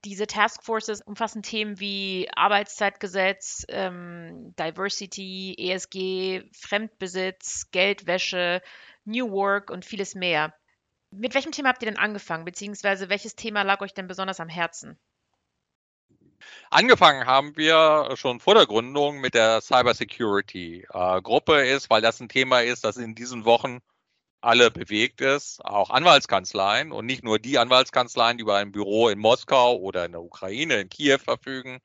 Diese 0.05 0.27
Taskforces 0.27 1.01
umfassen 1.01 1.41
Themen 1.41 1.79
wie 1.79 2.29
Arbeitszeitgesetz, 2.35 3.65
ähm, 3.69 4.53
Diversity, 4.57 5.55
ESG, 5.57 6.43
Fremdbesitz, 6.53 7.69
Geldwäsche, 7.71 8.61
New 9.05 9.31
Work 9.31 9.69
und 9.69 9.85
vieles 9.85 10.15
mehr. 10.15 10.53
Mit 11.11 11.33
welchem 11.33 11.51
Thema 11.51 11.69
habt 11.69 11.81
ihr 11.81 11.89
denn 11.89 11.99
angefangen, 11.99 12.45
beziehungsweise 12.45 13.09
welches 13.09 13.35
Thema 13.35 13.63
lag 13.63 13.81
euch 13.81 13.93
denn 13.93 14.07
besonders 14.07 14.39
am 14.39 14.49
Herzen? 14.49 14.99
Angefangen 16.69 17.25
haben 17.25 17.55
wir 17.57 18.15
schon 18.15 18.39
vor 18.39 18.55
der 18.55 18.65
Gründung 18.65 19.19
mit 19.19 19.33
der 19.33 19.61
Cybersecurity-Gruppe 19.61 21.63
äh, 21.63 21.75
ist, 21.75 21.89
weil 21.89 22.01
das 22.01 22.19
ein 22.19 22.29
Thema 22.29 22.61
ist, 22.61 22.83
das 22.83 22.97
in 22.97 23.15
diesen 23.15 23.45
Wochen 23.45 23.79
alle 24.41 24.71
bewegt 24.71 25.21
ist, 25.21 25.63
auch 25.65 25.89
Anwaltskanzleien 25.89 26.91
und 26.91 27.05
nicht 27.05 27.23
nur 27.23 27.39
die 27.39 27.57
Anwaltskanzleien, 27.57 28.37
die 28.37 28.43
über 28.43 28.57
ein 28.57 28.71
Büro 28.71 29.09
in 29.09 29.19
Moskau 29.19 29.77
oder 29.77 30.05
in 30.05 30.11
der 30.11 30.21
Ukraine, 30.21 30.81
in 30.81 30.89
Kiew 30.89 31.17
verfügen, 31.17 31.79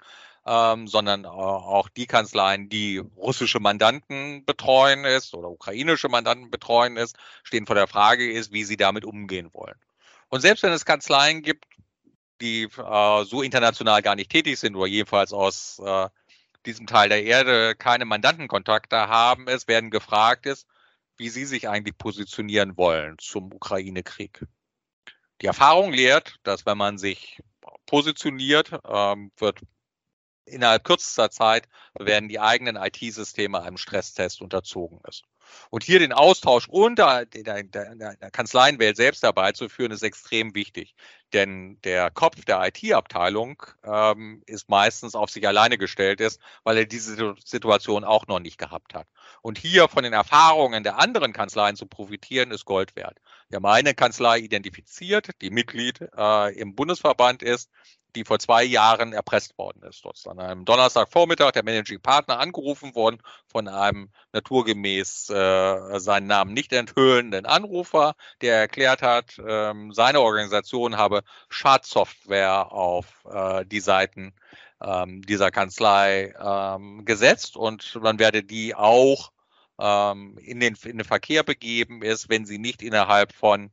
ähm, 0.46 0.86
sondern 0.88 1.24
auch 1.24 1.88
die 1.88 2.06
Kanzleien, 2.06 2.68
die 2.68 2.98
russische 3.16 3.60
Mandanten 3.60 4.44
betreuen 4.44 5.04
ist 5.04 5.34
oder 5.34 5.48
ukrainische 5.48 6.08
Mandanten 6.08 6.50
betreuen 6.50 6.96
ist, 6.96 7.16
stehen 7.42 7.66
vor 7.66 7.76
der 7.76 7.86
Frage 7.86 8.30
ist, 8.30 8.52
wie 8.52 8.64
sie 8.64 8.76
damit 8.76 9.04
umgehen 9.04 9.50
wollen. 9.52 9.76
Und 10.28 10.40
selbst 10.40 10.62
wenn 10.62 10.72
es 10.72 10.84
Kanzleien 10.84 11.42
gibt, 11.42 11.64
die 12.40 12.64
äh, 12.64 13.24
so 13.24 13.42
international 13.42 14.02
gar 14.02 14.16
nicht 14.16 14.30
tätig 14.30 14.58
sind 14.58 14.74
oder 14.74 14.86
jedenfalls 14.86 15.32
aus 15.32 15.80
äh, 15.84 16.08
diesem 16.66 16.86
Teil 16.86 17.08
der 17.08 17.24
Erde 17.24 17.74
keine 17.76 18.04
Mandantenkontakte 18.04 19.08
haben, 19.08 19.46
es 19.48 19.68
werden 19.68 19.90
gefragt 19.90 20.46
ist, 20.46 20.66
wie 21.22 21.28
sie 21.28 21.44
sich 21.44 21.68
eigentlich 21.68 21.96
positionieren 21.96 22.76
wollen 22.76 23.16
zum 23.18 23.52
Ukraine-Krieg. 23.52 24.44
Die 25.40 25.46
Erfahrung 25.46 25.92
lehrt, 25.92 26.40
dass 26.42 26.66
wenn 26.66 26.76
man 26.76 26.98
sich 26.98 27.40
positioniert, 27.86 28.72
ähm, 28.84 29.30
wird 29.36 29.60
innerhalb 30.46 30.82
kürzester 30.82 31.30
Zeit 31.30 31.68
werden 31.94 32.28
die 32.28 32.40
eigenen 32.40 32.74
IT-Systeme 32.74 33.62
einem 33.62 33.76
Stresstest 33.76 34.42
unterzogen 34.42 35.00
ist. 35.08 35.22
Und 35.70 35.84
hier 35.84 35.98
den 35.98 36.12
Austausch 36.12 36.68
unter 36.68 37.26
der, 37.26 37.62
der, 37.62 37.94
der 37.94 38.30
Kanzleienwelt 38.30 38.96
selbst 38.96 39.22
dabei 39.22 39.52
zu 39.52 39.68
führen, 39.68 39.92
ist 39.92 40.02
extrem 40.02 40.54
wichtig. 40.54 40.94
Denn 41.32 41.78
der 41.82 42.10
Kopf 42.10 42.44
der 42.44 42.62
IT-Abteilung 42.66 43.62
ähm, 43.84 44.42
ist 44.46 44.68
meistens 44.68 45.14
auf 45.14 45.30
sich 45.30 45.46
alleine 45.46 45.78
gestellt 45.78 46.20
ist, 46.20 46.40
weil 46.62 46.76
er 46.76 46.84
diese 46.84 47.34
Situation 47.44 48.04
auch 48.04 48.26
noch 48.26 48.40
nicht 48.40 48.58
gehabt 48.58 48.94
hat. 48.94 49.06
Und 49.40 49.58
hier 49.58 49.88
von 49.88 50.04
den 50.04 50.12
Erfahrungen 50.12 50.82
der 50.84 50.98
anderen 50.98 51.32
Kanzleien 51.32 51.76
zu 51.76 51.86
profitieren, 51.86 52.50
ist 52.50 52.64
Gold 52.64 52.96
wert. 52.96 53.18
Wir 53.48 53.56
haben 53.56 53.66
eine 53.66 53.94
Kanzlei 53.94 54.38
identifiziert, 54.38 55.30
die 55.40 55.50
Mitglied 55.50 56.00
äh, 56.16 56.54
im 56.58 56.74
Bundesverband 56.74 57.42
ist, 57.42 57.70
die 58.14 58.24
vor 58.24 58.38
zwei 58.38 58.62
Jahren 58.64 59.12
erpresst 59.12 59.56
worden 59.58 59.82
ist. 59.82 60.04
Dort 60.04 60.16
ist 60.16 60.28
an 60.28 60.38
einem 60.38 60.64
Donnerstagvormittag 60.64 61.52
der 61.52 61.64
Managing 61.64 62.00
Partner 62.00 62.38
angerufen 62.38 62.94
worden 62.94 63.22
von 63.46 63.68
einem 63.68 64.10
naturgemäß 64.32 65.30
äh, 65.30 65.98
seinen 65.98 66.26
Namen 66.26 66.52
nicht 66.52 66.72
enthüllenden 66.72 67.46
Anrufer, 67.46 68.14
der 68.40 68.56
erklärt 68.56 69.02
hat, 69.02 69.40
ähm, 69.46 69.92
seine 69.92 70.20
Organisation 70.20 70.96
habe 70.96 71.22
Schadsoftware 71.48 72.72
auf 72.72 73.24
äh, 73.30 73.64
die 73.66 73.80
Seiten 73.80 74.34
ähm, 74.82 75.22
dieser 75.22 75.50
Kanzlei 75.50 76.34
ähm, 76.38 77.04
gesetzt 77.04 77.56
und 77.56 77.98
man 78.02 78.18
werde 78.18 78.42
die 78.42 78.74
auch 78.74 79.32
ähm, 79.78 80.38
in, 80.40 80.60
den, 80.60 80.76
in 80.84 80.98
den 80.98 81.06
Verkehr 81.06 81.42
begeben 81.42 82.02
ist, 82.02 82.28
wenn 82.28 82.46
sie 82.46 82.58
nicht 82.58 82.82
innerhalb 82.82 83.32
von 83.32 83.70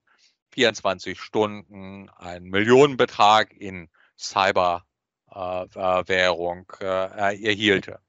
24 0.52 1.20
Stunden 1.20 2.10
einen 2.10 2.50
Millionenbetrag 2.50 3.54
in 3.54 3.90
Cyberwährung 4.20 6.66
äh, 6.82 6.86
äh, 6.86 7.46
erhielte. 7.46 8.02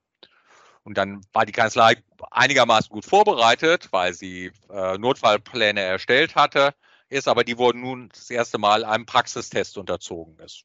Und 0.83 0.99
dann 0.99 1.21
war 1.33 1.47
die 1.47 1.53
Kanzlei 1.53 2.03
einigermaßen 2.31 2.91
gut 2.91 3.05
vorbereitet, 3.05 3.89
weil 3.93 4.15
sie 4.15 4.51
äh, 4.71 4.99
Notfallpläne 4.99 5.81
erstellt 5.81 6.35
hatte, 6.35 6.75
ist 7.09 7.29
aber 7.29 7.45
die 7.45 7.59
wurden 7.59 7.83
nun 7.83 8.09
das 8.09 8.31
erste 8.31 8.59
Mal 8.59 8.85
einem 8.85 9.07
Praxistest 9.07 9.79
unterzogen 9.79 10.39
ist. 10.39 10.65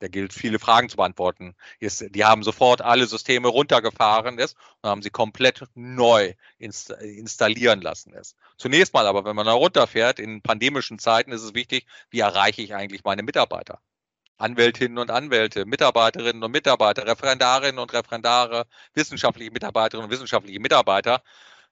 Der 0.00 0.08
gilt, 0.08 0.32
viele 0.32 0.58
Fragen 0.58 0.88
zu 0.88 0.96
beantworten. 0.96 1.54
Ist, 1.78 2.04
die 2.10 2.24
haben 2.24 2.42
sofort 2.42 2.82
alle 2.82 3.06
Systeme 3.06 3.46
runtergefahren 3.46 4.38
ist 4.38 4.56
und 4.80 4.90
haben 4.90 5.02
sie 5.02 5.10
komplett 5.10 5.62
neu 5.74 6.34
inst 6.58 6.90
installieren 6.90 7.80
lassen 7.80 8.12
ist. 8.12 8.36
Zunächst 8.56 8.94
mal 8.94 9.06
aber, 9.06 9.24
wenn 9.24 9.36
man 9.36 9.46
da 9.46 9.52
runterfährt, 9.52 10.18
in 10.18 10.42
pandemischen 10.42 10.98
Zeiten 10.98 11.30
ist 11.30 11.42
es 11.42 11.54
wichtig, 11.54 11.86
wie 12.10 12.18
erreiche 12.18 12.62
ich 12.62 12.74
eigentlich 12.74 13.04
meine 13.04 13.22
Mitarbeiter? 13.22 13.80
Anwältinnen 14.42 14.98
und 14.98 15.10
Anwälte, 15.10 15.64
Mitarbeiterinnen 15.64 16.42
und 16.42 16.50
Mitarbeiter, 16.50 17.06
Referendarinnen 17.06 17.78
und 17.78 17.92
Referendare, 17.92 18.66
wissenschaftliche 18.92 19.52
Mitarbeiterinnen 19.52 20.06
und 20.06 20.10
wissenschaftliche 20.10 20.58
Mitarbeiter, 20.58 21.22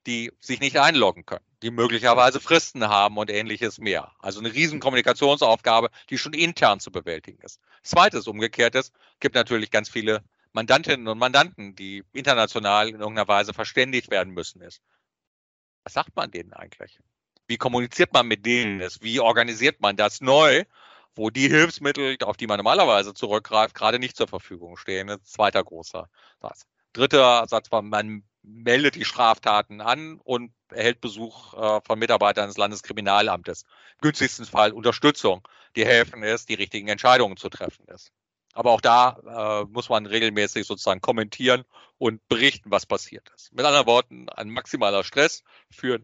die 0.06 0.32
sich 0.38 0.60
nicht 0.60 0.78
einloggen 0.78 1.26
können, 1.26 1.44
die 1.62 1.70
möglicherweise 1.70 2.40
Fristen 2.40 2.88
haben 2.88 3.18
und 3.18 3.28
ähnliches 3.28 3.78
mehr. 3.78 4.12
Also 4.20 4.38
eine 4.40 4.54
riesen 4.54 4.80
Kommunikationsaufgabe, 4.80 5.90
die 6.08 6.16
schon 6.16 6.32
intern 6.32 6.80
zu 6.80 6.92
bewältigen 6.92 7.42
ist. 7.42 7.60
Zweites 7.82 8.26
umgekehrtes, 8.28 8.92
gibt 9.18 9.34
natürlich 9.34 9.70
ganz 9.70 9.88
viele 9.88 10.22
Mandantinnen 10.52 11.08
und 11.08 11.18
Mandanten, 11.18 11.74
die 11.74 12.04
international 12.12 12.88
in 12.88 13.00
irgendeiner 13.00 13.28
Weise 13.28 13.52
verständigt 13.52 14.10
werden 14.10 14.32
müssen 14.32 14.62
ist. 14.62 14.80
Was 15.84 15.94
sagt 15.94 16.14
man 16.14 16.30
denen 16.30 16.52
eigentlich? 16.52 17.00
Wie 17.46 17.56
kommuniziert 17.56 18.12
man 18.12 18.28
mit 18.28 18.46
denen? 18.46 18.80
Wie 19.00 19.18
organisiert 19.18 19.80
man 19.80 19.96
das 19.96 20.20
neu? 20.20 20.64
Wo 21.14 21.30
die 21.30 21.48
Hilfsmittel, 21.48 22.16
auf 22.22 22.36
die 22.36 22.46
man 22.46 22.58
normalerweise 22.58 23.14
zurückgreift, 23.14 23.74
gerade 23.74 23.98
nicht 23.98 24.16
zur 24.16 24.28
Verfügung 24.28 24.76
stehen. 24.76 25.14
Zweiter 25.22 25.62
großer 25.62 26.08
Satz. 26.40 26.66
Dritter 26.92 27.46
Satz 27.48 27.70
war, 27.70 27.82
man 27.82 28.24
meldet 28.42 28.94
die 28.94 29.04
Straftaten 29.04 29.80
an 29.80 30.20
und 30.24 30.52
erhält 30.70 31.00
Besuch 31.00 31.54
äh, 31.54 31.80
von 31.84 31.98
Mitarbeitern 31.98 32.48
des 32.48 32.56
Landeskriminalamtes. 32.56 33.64
Günstigsten 34.00 34.46
Fall 34.46 34.72
Unterstützung, 34.72 35.46
die 35.76 35.84
helfen 35.84 36.22
ist, 36.22 36.48
die 36.48 36.54
richtigen 36.54 36.88
Entscheidungen 36.88 37.36
zu 37.36 37.48
treffen 37.48 37.86
ist. 37.88 38.12
Aber 38.52 38.72
auch 38.72 38.80
da 38.80 39.62
äh, 39.62 39.70
muss 39.70 39.88
man 39.88 40.06
regelmäßig 40.06 40.66
sozusagen 40.66 41.00
kommentieren 41.00 41.64
und 41.98 42.26
berichten, 42.28 42.70
was 42.70 42.86
passiert 42.86 43.30
ist. 43.36 43.52
Mit 43.52 43.64
anderen 43.64 43.86
Worten, 43.86 44.28
ein 44.28 44.50
maximaler 44.50 45.04
Stress 45.04 45.44
für 45.70 46.00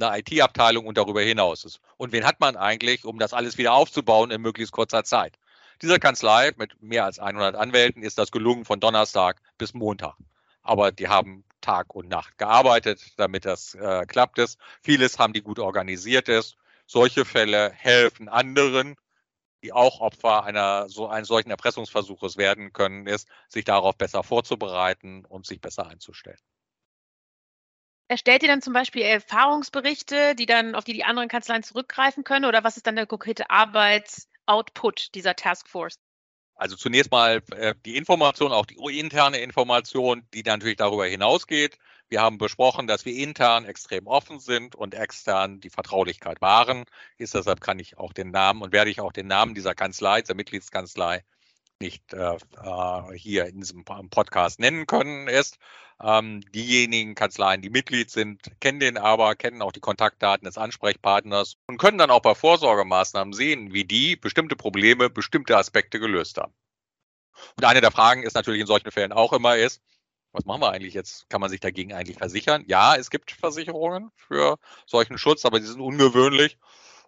eine 0.00 0.18
IT-Abteilung 0.18 0.86
und 0.86 0.98
darüber 0.98 1.22
hinaus 1.22 1.64
ist. 1.64 1.80
Und 1.96 2.12
wen 2.12 2.24
hat 2.24 2.40
man 2.40 2.56
eigentlich, 2.56 3.04
um 3.04 3.18
das 3.18 3.32
alles 3.32 3.58
wieder 3.58 3.72
aufzubauen 3.72 4.30
in 4.30 4.42
möglichst 4.42 4.72
kurzer 4.72 5.04
Zeit? 5.04 5.38
Dieser 5.82 5.98
Kanzlei 5.98 6.52
mit 6.56 6.80
mehr 6.82 7.04
als 7.04 7.18
100 7.18 7.54
Anwälten 7.54 8.02
ist 8.02 8.18
das 8.18 8.30
gelungen 8.30 8.64
von 8.64 8.80
Donnerstag 8.80 9.42
bis 9.58 9.74
Montag. 9.74 10.16
Aber 10.62 10.90
die 10.90 11.08
haben 11.08 11.44
Tag 11.60 11.94
und 11.94 12.08
Nacht 12.08 12.38
gearbeitet, 12.38 13.02
damit 13.16 13.44
das 13.44 13.74
äh, 13.74 14.06
klappt 14.06 14.38
ist. 14.38 14.58
Vieles 14.82 15.18
haben 15.18 15.32
die 15.32 15.42
gut 15.42 15.58
organisiert 15.58 16.28
ist. 16.28 16.56
Solche 16.86 17.24
Fälle 17.24 17.72
helfen 17.72 18.28
anderen, 18.28 18.96
die 19.62 19.72
auch 19.72 20.00
Opfer 20.00 20.44
einer 20.44 20.88
so 20.88 21.08
eines 21.08 21.28
solchen 21.28 21.50
Erpressungsversuches 21.50 22.36
werden 22.36 22.72
können, 22.72 23.06
ist, 23.06 23.28
sich 23.48 23.64
darauf 23.64 23.96
besser 23.96 24.22
vorzubereiten 24.22 25.24
und 25.24 25.46
sich 25.46 25.60
besser 25.60 25.86
einzustellen. 25.86 26.38
Erstellt 28.08 28.42
ihr 28.42 28.48
dann 28.48 28.62
zum 28.62 28.72
Beispiel 28.72 29.02
Erfahrungsberichte, 29.02 30.36
die 30.36 30.46
dann, 30.46 30.76
auf 30.76 30.84
die 30.84 30.92
die 30.92 31.04
anderen 31.04 31.28
Kanzleien 31.28 31.64
zurückgreifen 31.64 32.22
können? 32.22 32.44
Oder 32.44 32.62
was 32.62 32.76
ist 32.76 32.86
dann 32.86 32.96
der 32.96 33.06
konkrete 33.06 33.50
Arbeitsoutput 33.50 35.14
dieser 35.14 35.34
Taskforce? 35.34 35.98
Also 36.54 36.76
zunächst 36.76 37.10
mal 37.10 37.42
äh, 37.54 37.74
die 37.84 37.96
Information, 37.96 38.52
auch 38.52 38.64
die 38.64 38.76
interne 38.98 39.38
Information, 39.38 40.26
die 40.32 40.42
natürlich 40.42 40.76
darüber 40.76 41.04
hinausgeht. 41.06 41.78
Wir 42.08 42.22
haben 42.22 42.38
besprochen, 42.38 42.86
dass 42.86 43.04
wir 43.04 43.14
intern 43.14 43.64
extrem 43.64 44.06
offen 44.06 44.38
sind 44.38 44.76
und 44.76 44.94
extern 44.94 45.60
die 45.60 45.70
Vertraulichkeit 45.70 46.40
wahren. 46.40 46.84
Ist 47.18 47.34
deshalb 47.34 47.60
kann 47.60 47.80
ich 47.80 47.98
auch 47.98 48.12
den 48.12 48.30
Namen 48.30 48.62
und 48.62 48.72
werde 48.72 48.90
ich 48.90 49.00
auch 49.00 49.12
den 49.12 49.26
Namen 49.26 49.54
dieser 49.54 49.74
Kanzlei, 49.74 50.22
dieser 50.22 50.34
Mitgliedskanzlei 50.34 51.24
nicht 51.80 52.12
äh, 52.12 52.34
äh, 52.34 53.12
hier 53.14 53.46
in 53.46 53.60
diesem 53.60 53.84
Podcast 53.84 54.60
nennen 54.60 54.86
können, 54.86 55.28
ist, 55.28 55.58
ähm, 56.02 56.40
diejenigen 56.54 57.14
Kanzleien, 57.14 57.62
die 57.62 57.70
Mitglied 57.70 58.10
sind, 58.10 58.42
kennen 58.60 58.80
den 58.80 58.98
aber, 58.98 59.34
kennen 59.34 59.62
auch 59.62 59.72
die 59.72 59.80
Kontaktdaten 59.80 60.44
des 60.44 60.58
Ansprechpartners 60.58 61.56
und 61.68 61.78
können 61.78 61.98
dann 61.98 62.10
auch 62.10 62.20
bei 62.20 62.34
Vorsorgemaßnahmen 62.34 63.32
sehen, 63.32 63.72
wie 63.72 63.84
die 63.84 64.16
bestimmte 64.16 64.56
Probleme, 64.56 65.08
bestimmte 65.08 65.56
Aspekte 65.56 65.98
gelöst 65.98 66.38
haben. 66.38 66.54
Und 67.56 67.64
eine 67.64 67.80
der 67.80 67.90
Fragen 67.90 68.22
ist 68.22 68.34
natürlich 68.34 68.60
in 68.60 68.66
solchen 68.66 68.90
Fällen 68.90 69.12
auch 69.12 69.32
immer 69.32 69.56
ist, 69.56 69.82
was 70.32 70.44
machen 70.44 70.60
wir 70.60 70.70
eigentlich 70.70 70.92
jetzt? 70.92 71.30
Kann 71.30 71.40
man 71.40 71.48
sich 71.48 71.60
dagegen 71.60 71.94
eigentlich 71.94 72.18
versichern? 72.18 72.64
Ja, 72.66 72.94
es 72.96 73.08
gibt 73.08 73.30
Versicherungen 73.30 74.10
für 74.16 74.58
solchen 74.84 75.16
Schutz, 75.16 75.46
aber 75.46 75.60
die 75.60 75.66
sind 75.66 75.80
ungewöhnlich 75.80 76.58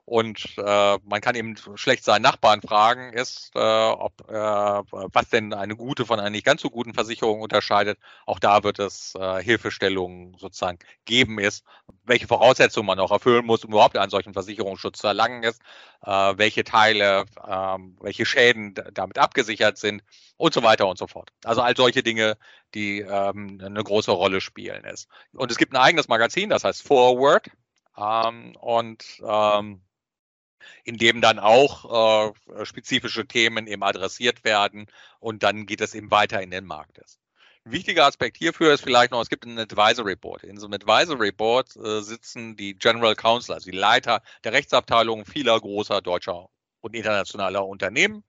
und 0.08 0.54
äh, 0.56 0.98
man 1.04 1.20
kann 1.20 1.34
eben 1.34 1.54
schlecht 1.74 2.02
seinen 2.02 2.22
Nachbarn 2.22 2.62
fragen, 2.62 3.12
ist, 3.12 3.50
äh, 3.54 3.58
ob, 3.58 4.14
äh, 4.30 4.32
was 4.32 5.28
denn 5.28 5.52
eine 5.52 5.76
gute 5.76 6.06
von 6.06 6.18
einer 6.18 6.30
nicht 6.30 6.46
ganz 6.46 6.62
so 6.62 6.70
guten 6.70 6.94
Versicherung 6.94 7.42
unterscheidet. 7.42 7.98
Auch 8.24 8.38
da 8.38 8.64
wird 8.64 8.78
es 8.78 9.14
äh, 9.16 9.42
Hilfestellungen 9.42 10.34
sozusagen 10.38 10.78
geben 11.04 11.38
ist, 11.38 11.62
welche 12.04 12.26
Voraussetzungen 12.26 12.86
man 12.86 12.98
auch 13.00 13.10
erfüllen 13.10 13.44
muss, 13.44 13.66
um 13.66 13.72
überhaupt 13.72 13.98
einen 13.98 14.08
solchen 14.08 14.32
Versicherungsschutz 14.32 15.00
zu 15.00 15.08
erlangen 15.08 15.42
ist, 15.42 15.60
äh, 16.06 16.10
welche 16.10 16.64
Teile, 16.64 17.26
ähm, 17.46 17.98
welche 18.00 18.24
Schäden 18.24 18.74
damit 18.94 19.18
abgesichert 19.18 19.76
sind 19.76 20.02
und 20.38 20.54
so 20.54 20.62
weiter 20.62 20.88
und 20.88 20.96
so 20.96 21.06
fort. 21.06 21.32
Also 21.44 21.60
all 21.60 21.76
solche 21.76 22.02
Dinge, 22.02 22.38
die 22.74 23.00
ähm, 23.00 23.60
eine 23.62 23.84
große 23.84 24.10
Rolle 24.10 24.40
spielen 24.40 24.84
ist. 24.84 25.06
Und 25.34 25.50
es 25.50 25.58
gibt 25.58 25.74
ein 25.74 25.82
eigenes 25.82 26.08
Magazin, 26.08 26.48
das 26.48 26.64
heißt 26.64 26.82
Forward. 26.82 27.50
Ähm, 27.98 28.56
und 28.56 29.04
ähm, 29.22 29.82
in 30.84 30.96
dem 30.96 31.20
dann 31.20 31.38
auch 31.38 32.32
äh, 32.32 32.64
spezifische 32.64 33.26
Themen 33.26 33.66
eben 33.66 33.82
adressiert 33.82 34.44
werden 34.44 34.86
und 35.20 35.42
dann 35.42 35.66
geht 35.66 35.80
es 35.80 35.94
eben 35.94 36.10
weiter 36.10 36.42
in 36.42 36.50
den 36.50 36.64
Markt. 36.64 36.98
Ein 37.64 37.72
wichtiger 37.72 38.06
Aspekt 38.06 38.38
hierfür 38.38 38.72
ist 38.72 38.82
vielleicht 38.82 39.12
noch, 39.12 39.20
es 39.20 39.28
gibt 39.28 39.44
einen 39.44 39.58
Advisory 39.58 40.16
Board. 40.16 40.42
In 40.44 40.58
so 40.58 40.66
einem 40.66 40.74
Advisory 40.74 41.32
Board 41.32 41.76
äh, 41.76 42.00
sitzen 42.00 42.56
die 42.56 42.74
General 42.74 43.14
Counsel, 43.14 43.54
also 43.54 43.70
die 43.70 43.76
Leiter 43.76 44.22
der 44.44 44.52
Rechtsabteilung 44.52 45.26
vieler 45.26 45.60
großer 45.60 46.00
deutscher 46.00 46.48
und 46.80 46.94
internationaler 46.94 47.66
Unternehmen, 47.66 48.24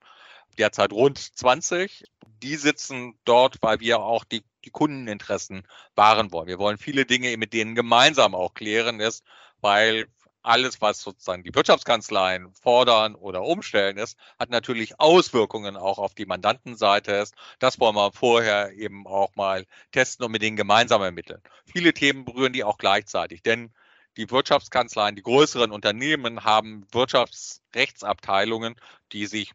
derzeit 0.58 0.92
rund 0.92 1.18
20. 1.18 2.04
Die 2.42 2.56
sitzen 2.56 3.18
dort, 3.24 3.56
weil 3.62 3.80
wir 3.80 4.00
auch 4.00 4.24
die, 4.24 4.42
die 4.64 4.70
Kundeninteressen 4.70 5.66
wahren 5.94 6.32
wollen. 6.32 6.48
Wir 6.48 6.58
wollen 6.58 6.78
viele 6.78 7.06
Dinge 7.06 7.36
mit 7.36 7.52
denen 7.52 7.74
gemeinsam 7.74 8.34
auch 8.34 8.54
klären, 8.54 9.00
ist, 9.00 9.24
weil 9.60 10.06
alles, 10.42 10.80
was 10.80 11.00
sozusagen 11.00 11.42
die 11.42 11.54
Wirtschaftskanzleien 11.54 12.52
fordern 12.54 13.14
oder 13.14 13.42
umstellen 13.42 13.98
ist, 13.98 14.18
hat 14.38 14.50
natürlich 14.50 14.98
Auswirkungen 15.00 15.76
auch 15.76 15.98
auf 15.98 16.14
die 16.14 16.26
Mandantenseite. 16.26 17.24
Das 17.58 17.80
wollen 17.80 17.94
wir 17.96 18.12
vorher 18.12 18.72
eben 18.72 19.06
auch 19.06 19.34
mal 19.36 19.66
testen 19.92 20.24
und 20.24 20.32
mit 20.32 20.42
denen 20.42 20.56
gemeinsam 20.56 21.02
ermitteln. 21.02 21.42
Viele 21.66 21.92
Themen 21.92 22.24
berühren 22.24 22.52
die 22.52 22.64
auch 22.64 22.78
gleichzeitig, 22.78 23.42
denn 23.42 23.72
die 24.16 24.30
Wirtschaftskanzleien, 24.30 25.16
die 25.16 25.22
größeren 25.22 25.70
Unternehmen 25.70 26.44
haben 26.44 26.86
Wirtschaftsrechtsabteilungen, 26.92 28.74
die 29.12 29.26
sich 29.26 29.52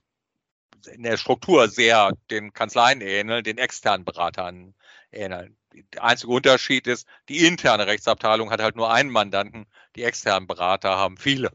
in 0.87 1.03
der 1.03 1.17
Struktur 1.17 1.67
sehr 1.69 2.11
den 2.31 2.53
Kanzleien 2.53 3.01
ähneln, 3.01 3.43
den 3.43 3.57
externen 3.57 4.05
Beratern 4.05 4.73
ähneln. 5.11 5.57
Der 5.93 6.03
einzige 6.03 6.31
Unterschied 6.31 6.87
ist, 6.87 7.07
die 7.29 7.45
interne 7.45 7.87
Rechtsabteilung 7.87 8.51
hat 8.51 8.61
halt 8.61 8.75
nur 8.75 8.91
einen 8.91 9.09
Mandanten, 9.09 9.65
die 9.95 10.03
externen 10.03 10.47
Berater 10.47 10.97
haben 10.97 11.17
viele. 11.17 11.51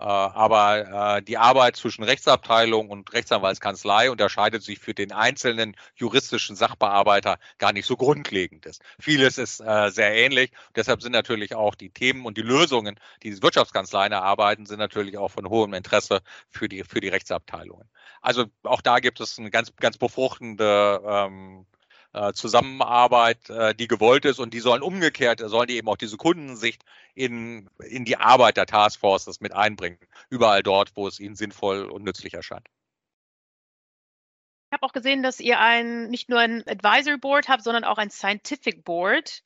Äh, 0.00 0.04
aber 0.04 1.18
äh, 1.18 1.22
die 1.22 1.36
Arbeit 1.36 1.76
zwischen 1.76 2.02
Rechtsabteilung 2.04 2.88
und 2.88 3.12
Rechtsanwaltskanzlei 3.12 4.10
unterscheidet 4.10 4.62
sich 4.62 4.78
für 4.78 4.94
den 4.94 5.12
einzelnen 5.12 5.76
juristischen 5.94 6.56
Sachbearbeiter 6.56 7.38
gar 7.58 7.74
nicht 7.74 7.84
so 7.84 7.98
grundlegend. 7.98 8.66
Vieles 8.98 9.36
ist 9.36 9.60
äh, 9.60 9.90
sehr 9.90 10.14
ähnlich. 10.14 10.52
Deshalb 10.74 11.02
sind 11.02 11.12
natürlich 11.12 11.54
auch 11.54 11.74
die 11.74 11.90
Themen 11.90 12.24
und 12.24 12.38
die 12.38 12.42
Lösungen, 12.42 12.98
die 13.22 13.30
die 13.30 13.42
Wirtschaftskanzleien 13.42 14.12
erarbeiten, 14.12 14.64
sind 14.64 14.78
natürlich 14.78 15.18
auch 15.18 15.30
von 15.30 15.46
hohem 15.50 15.74
Interesse 15.74 16.20
für 16.48 16.68
die, 16.68 16.82
für 16.82 17.00
die 17.00 17.08
Rechtsabteilungen. 17.08 17.86
Also 18.22 18.46
auch 18.62 18.80
da 18.80 19.00
gibt 19.00 19.20
es 19.20 19.38
eine 19.38 19.50
ganz, 19.50 19.76
ganz 19.76 19.98
befruchtende 19.98 21.02
ähm, 21.04 21.66
äh, 22.12 22.32
Zusammenarbeit, 22.32 23.50
äh, 23.50 23.74
die 23.74 23.88
gewollt 23.88 24.24
ist 24.24 24.38
und 24.38 24.52
die 24.52 24.60
sollen 24.60 24.82
umgekehrt, 24.82 25.40
sollen 25.40 25.68
die 25.68 25.76
eben 25.76 25.88
auch 25.88 25.96
diese 25.96 26.16
Kundensicht 26.16 26.84
in, 27.14 27.68
in 27.78 28.04
die 28.04 28.16
Arbeit 28.16 28.56
der 28.56 28.66
Taskforces 28.66 29.40
mit 29.40 29.52
einbringen. 29.52 29.98
Überall 30.28 30.62
dort, 30.62 30.96
wo 30.96 31.06
es 31.06 31.20
ihnen 31.20 31.36
sinnvoll 31.36 31.84
und 31.84 32.04
nützlich 32.04 32.34
erscheint. 32.34 32.66
Ich 34.70 34.74
habe 34.74 34.86
auch 34.86 34.92
gesehen, 34.92 35.22
dass 35.22 35.40
ihr 35.40 35.58
ein, 35.58 36.08
nicht 36.10 36.28
nur 36.28 36.38
ein 36.38 36.62
Advisory 36.66 37.18
Board 37.18 37.48
habt, 37.48 37.64
sondern 37.64 37.84
auch 37.84 37.98
ein 37.98 38.10
Scientific 38.10 38.84
Board. 38.84 39.42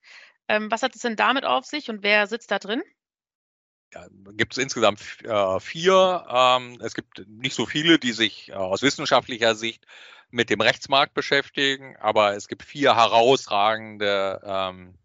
Ähm, 0.49 0.71
was 0.71 0.83
hat 0.83 0.95
es 0.95 1.01
denn 1.01 1.17
damit 1.17 1.45
auf 1.45 1.65
sich 1.65 1.89
und 1.89 2.03
wer 2.03 2.27
sitzt 2.27 2.51
da 2.51 2.59
drin? 2.59 2.83
Ja, 3.95 4.07
gibt 4.33 4.53
es 4.53 4.59
insgesamt 4.59 5.01
äh, 5.25 5.61
vier. 5.61 6.27
Ähm, 6.29 6.79
es 6.83 6.95
gibt 6.95 7.27
nicht 7.29 7.55
so 7.55 7.65
viele, 7.65 7.99
die 7.99 8.13
sich 8.13 8.49
äh, 8.49 8.55
aus 8.55 8.83
wissenschaftlicher 8.83 9.55
Sicht 9.55 9.87
mit 10.31 10.51
dem 10.51 10.61
Rechtsmarkt 10.61 11.15
beschäftigen, 11.15 11.97
aber 11.99 12.35
es 12.35 12.49
gibt 12.49 12.65
vier 12.65 12.97
herausragende 12.97 14.41
ähm, 14.45 14.99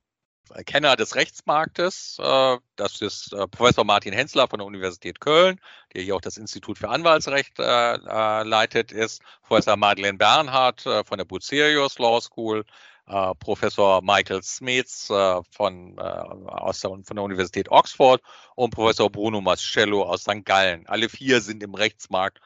Kenner 0.65 0.95
des 0.95 1.15
Rechtsmarktes. 1.15 2.17
Äh, 2.19 2.57
das 2.75 3.01
ist 3.01 3.33
äh, 3.33 3.47
Professor 3.47 3.83
Martin 3.85 4.13
Hensler 4.13 4.47
von 4.47 4.57
der 4.57 4.65
Universität 4.65 5.19
Köln, 5.19 5.59
der 5.93 6.01
hier 6.01 6.15
auch 6.15 6.21
das 6.21 6.37
Institut 6.37 6.79
für 6.79 6.89
Anwaltsrecht 6.89 7.59
äh, 7.59 7.93
äh 7.93 8.43
leitet, 8.43 8.91
ist 8.91 9.21
Professor 9.43 9.77
Madeleine 9.77 10.17
Bernhardt 10.17 10.81
von 10.81 11.17
der 11.17 11.25
Bucerius 11.25 11.99
Law 11.99 12.19
School, 12.21 12.65
äh, 13.09 13.33
Professor 13.35 14.01
Michael 14.01 14.43
Smets 14.43 15.07
von, 15.07 15.99
aus 15.99 16.81
der, 16.81 16.91
von 16.91 17.15
der 17.15 17.23
Universität 17.23 17.69
Oxford 17.69 18.21
und 18.55 18.71
Professor 18.71 19.09
Bruno 19.09 19.41
Mascello 19.41 20.03
aus 20.03 20.21
St. 20.21 20.45
Gallen. 20.45 20.87
Alle 20.87 21.09
vier 21.09 21.41
sind 21.41 21.63
im 21.63 21.73
Rechtsmarkt 21.73 22.39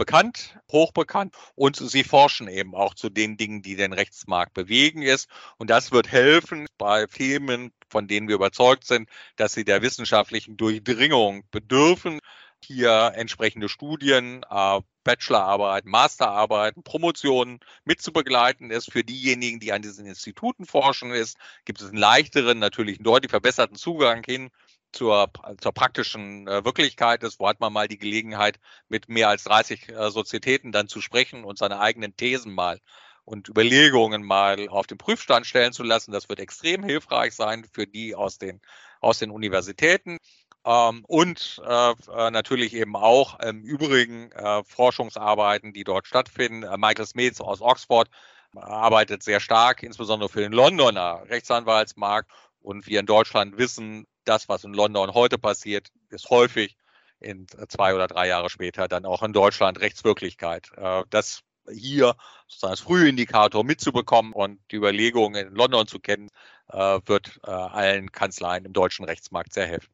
bekannt, 0.00 0.58
hochbekannt 0.72 1.34
und 1.56 1.76
sie 1.76 2.04
forschen 2.04 2.48
eben 2.48 2.74
auch 2.74 2.94
zu 2.94 3.10
den 3.10 3.36
Dingen, 3.36 3.60
die 3.60 3.76
den 3.76 3.92
Rechtsmarkt 3.92 4.54
bewegen 4.54 5.02
ist. 5.02 5.28
Und 5.58 5.68
das 5.68 5.92
wird 5.92 6.10
helfen 6.10 6.66
bei 6.78 7.04
Themen, 7.04 7.70
von 7.90 8.08
denen 8.08 8.26
wir 8.26 8.36
überzeugt 8.36 8.86
sind, 8.86 9.10
dass 9.36 9.52
sie 9.52 9.64
der 9.64 9.82
wissenschaftlichen 9.82 10.56
Durchdringung 10.56 11.44
bedürfen. 11.50 12.20
Hier 12.62 13.12
entsprechende 13.14 13.68
Studien, 13.68 14.44
äh, 14.48 14.80
Bachelorarbeiten, 15.04 15.90
Masterarbeiten, 15.90 16.82
Promotionen 16.82 17.60
mitzubegleiten 17.84 18.70
ist. 18.70 18.92
Für 18.92 19.02
diejenigen, 19.02 19.60
die 19.60 19.72
an 19.72 19.82
diesen 19.82 20.06
Instituten 20.06 20.66
forschen 20.66 21.10
ist, 21.10 21.38
gibt 21.64 21.80
es 21.80 21.88
einen 21.88 21.96
leichteren, 21.96 22.58
natürlich 22.58 22.98
einen 22.98 23.04
deutlich 23.04 23.30
verbesserten 23.30 23.76
Zugang 23.76 24.22
hin 24.24 24.50
zur, 24.92 25.30
zur 25.60 25.72
praktischen 25.72 26.46
äh, 26.48 26.64
Wirklichkeit 26.64 27.22
ist, 27.22 27.40
wo 27.40 27.48
hat 27.48 27.60
man 27.60 27.72
mal 27.72 27.88
die 27.88 27.98
Gelegenheit, 27.98 28.58
mit 28.88 29.08
mehr 29.08 29.28
als 29.28 29.44
30 29.44 29.88
äh, 29.88 30.10
Sozietäten 30.10 30.72
dann 30.72 30.88
zu 30.88 31.00
sprechen 31.00 31.44
und 31.44 31.58
seine 31.58 31.80
eigenen 31.80 32.16
Thesen 32.16 32.52
mal 32.52 32.80
und 33.24 33.48
Überlegungen 33.48 34.22
mal 34.22 34.68
auf 34.68 34.86
den 34.86 34.98
Prüfstand 34.98 35.46
stellen 35.46 35.72
zu 35.72 35.82
lassen. 35.82 36.12
Das 36.12 36.28
wird 36.28 36.40
extrem 36.40 36.82
hilfreich 36.82 37.34
sein 37.34 37.64
für 37.72 37.86
die 37.86 38.14
aus 38.14 38.38
den, 38.38 38.60
aus 39.00 39.18
den 39.18 39.30
Universitäten. 39.30 40.18
Ähm, 40.64 41.04
und 41.06 41.60
äh, 41.66 41.90
äh 41.90 42.30
natürlich 42.30 42.74
eben 42.74 42.94
auch 42.96 43.40
im 43.40 43.62
Übrigen 43.62 44.30
äh, 44.32 44.62
Forschungsarbeiten, 44.64 45.72
die 45.72 45.84
dort 45.84 46.06
stattfinden. 46.06 46.64
Äh, 46.64 46.76
Michael 46.76 47.06
Smets 47.06 47.40
aus 47.40 47.62
Oxford 47.62 48.10
arbeitet 48.54 49.22
sehr 49.22 49.40
stark, 49.40 49.82
insbesondere 49.82 50.28
für 50.28 50.40
den 50.40 50.52
Londoner 50.52 51.22
Rechtsanwaltsmarkt. 51.28 52.30
Und 52.60 52.86
wir 52.86 53.00
in 53.00 53.06
Deutschland 53.06 53.56
wissen, 53.56 54.06
das, 54.24 54.48
was 54.50 54.64
in 54.64 54.74
London 54.74 55.14
heute 55.14 55.38
passiert, 55.38 55.88
ist 56.10 56.28
häufig 56.28 56.76
in 57.20 57.46
zwei 57.68 57.94
oder 57.94 58.06
drei 58.06 58.28
Jahre 58.28 58.50
später 58.50 58.86
dann 58.88 59.06
auch 59.06 59.22
in 59.22 59.32
Deutschland 59.32 59.80
Rechtswirklichkeit. 59.80 60.70
Äh, 60.76 61.04
das 61.08 61.40
hier 61.72 62.16
sozusagen 62.48 62.72
als 62.72 62.80
Frühindikator 62.80 63.64
mitzubekommen 63.64 64.32
und 64.32 64.60
die 64.70 64.76
Überlegungen 64.76 65.46
in 65.46 65.54
London 65.54 65.86
zu 65.86 66.00
kennen, 66.00 66.28
wird 66.72 67.38
allen 67.44 68.10
Kanzleien 68.12 68.64
im 68.64 68.72
deutschen 68.72 69.04
Rechtsmarkt 69.04 69.52
sehr 69.52 69.66
helfen. 69.66 69.92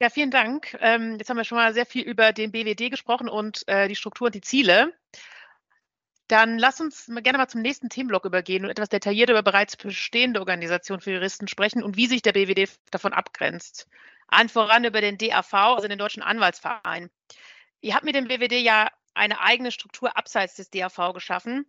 Ja, 0.00 0.08
vielen 0.08 0.30
Dank. 0.30 0.76
Ähm, 0.80 1.16
jetzt 1.18 1.28
haben 1.28 1.36
wir 1.36 1.44
schon 1.44 1.58
mal 1.58 1.74
sehr 1.74 1.86
viel 1.86 2.02
über 2.04 2.32
den 2.32 2.52
BWD 2.52 2.90
gesprochen 2.90 3.28
und 3.28 3.66
die 3.68 3.96
Struktur 3.96 4.26
und 4.26 4.34
die 4.34 4.40
Ziele. 4.40 4.94
Dann 6.30 6.58
lass 6.58 6.80
uns 6.80 7.06
gerne 7.06 7.38
mal 7.38 7.48
zum 7.48 7.60
nächsten 7.60 7.88
Themenblock 7.88 8.24
übergehen 8.24 8.64
und 8.64 8.70
etwas 8.70 8.88
detaillierter 8.88 9.32
über 9.32 9.42
bereits 9.42 9.76
bestehende 9.76 10.38
Organisationen 10.38 11.00
für 11.00 11.10
Juristen 11.10 11.48
sprechen 11.48 11.82
und 11.82 11.96
wie 11.96 12.06
sich 12.06 12.22
der 12.22 12.32
BWD 12.32 12.68
davon 12.92 13.12
abgrenzt. 13.12 13.88
Allen 14.28 14.48
voran 14.48 14.84
über 14.84 15.00
den 15.00 15.18
DAV, 15.18 15.52
also 15.52 15.88
den 15.88 15.98
Deutschen 15.98 16.22
Anwaltsverein. 16.22 17.10
Ihr 17.80 17.96
habt 17.96 18.04
mit 18.04 18.14
dem 18.14 18.28
BWD 18.28 18.60
ja 18.62 18.88
eine 19.12 19.40
eigene 19.40 19.72
Struktur 19.72 20.16
abseits 20.16 20.54
des 20.54 20.70
DAV 20.70 21.12
geschaffen. 21.14 21.66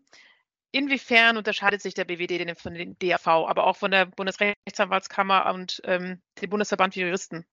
Inwiefern 0.71 1.37
unterscheidet 1.37 1.81
sich 1.81 1.95
der 1.95 2.05
BWD 2.05 2.55
von 2.55 2.75
dem 2.75 2.99
DAV, 2.99 3.27
aber 3.27 3.65
auch 3.65 3.77
von 3.77 3.89
der 3.89 4.05
Bundesrechtsanwaltskammer 4.05 5.51
und 5.55 5.81
ähm, 5.85 6.21
dem 6.39 6.49
Bundesverband 6.51 6.93
für 6.93 7.01
Juristen? 7.01 7.47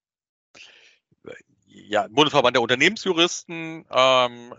Ja, 1.86 2.06
Bundesverband 2.08 2.56
der 2.56 2.62
Unternehmensjuristen, 2.62 3.84
ähm, 3.90 4.54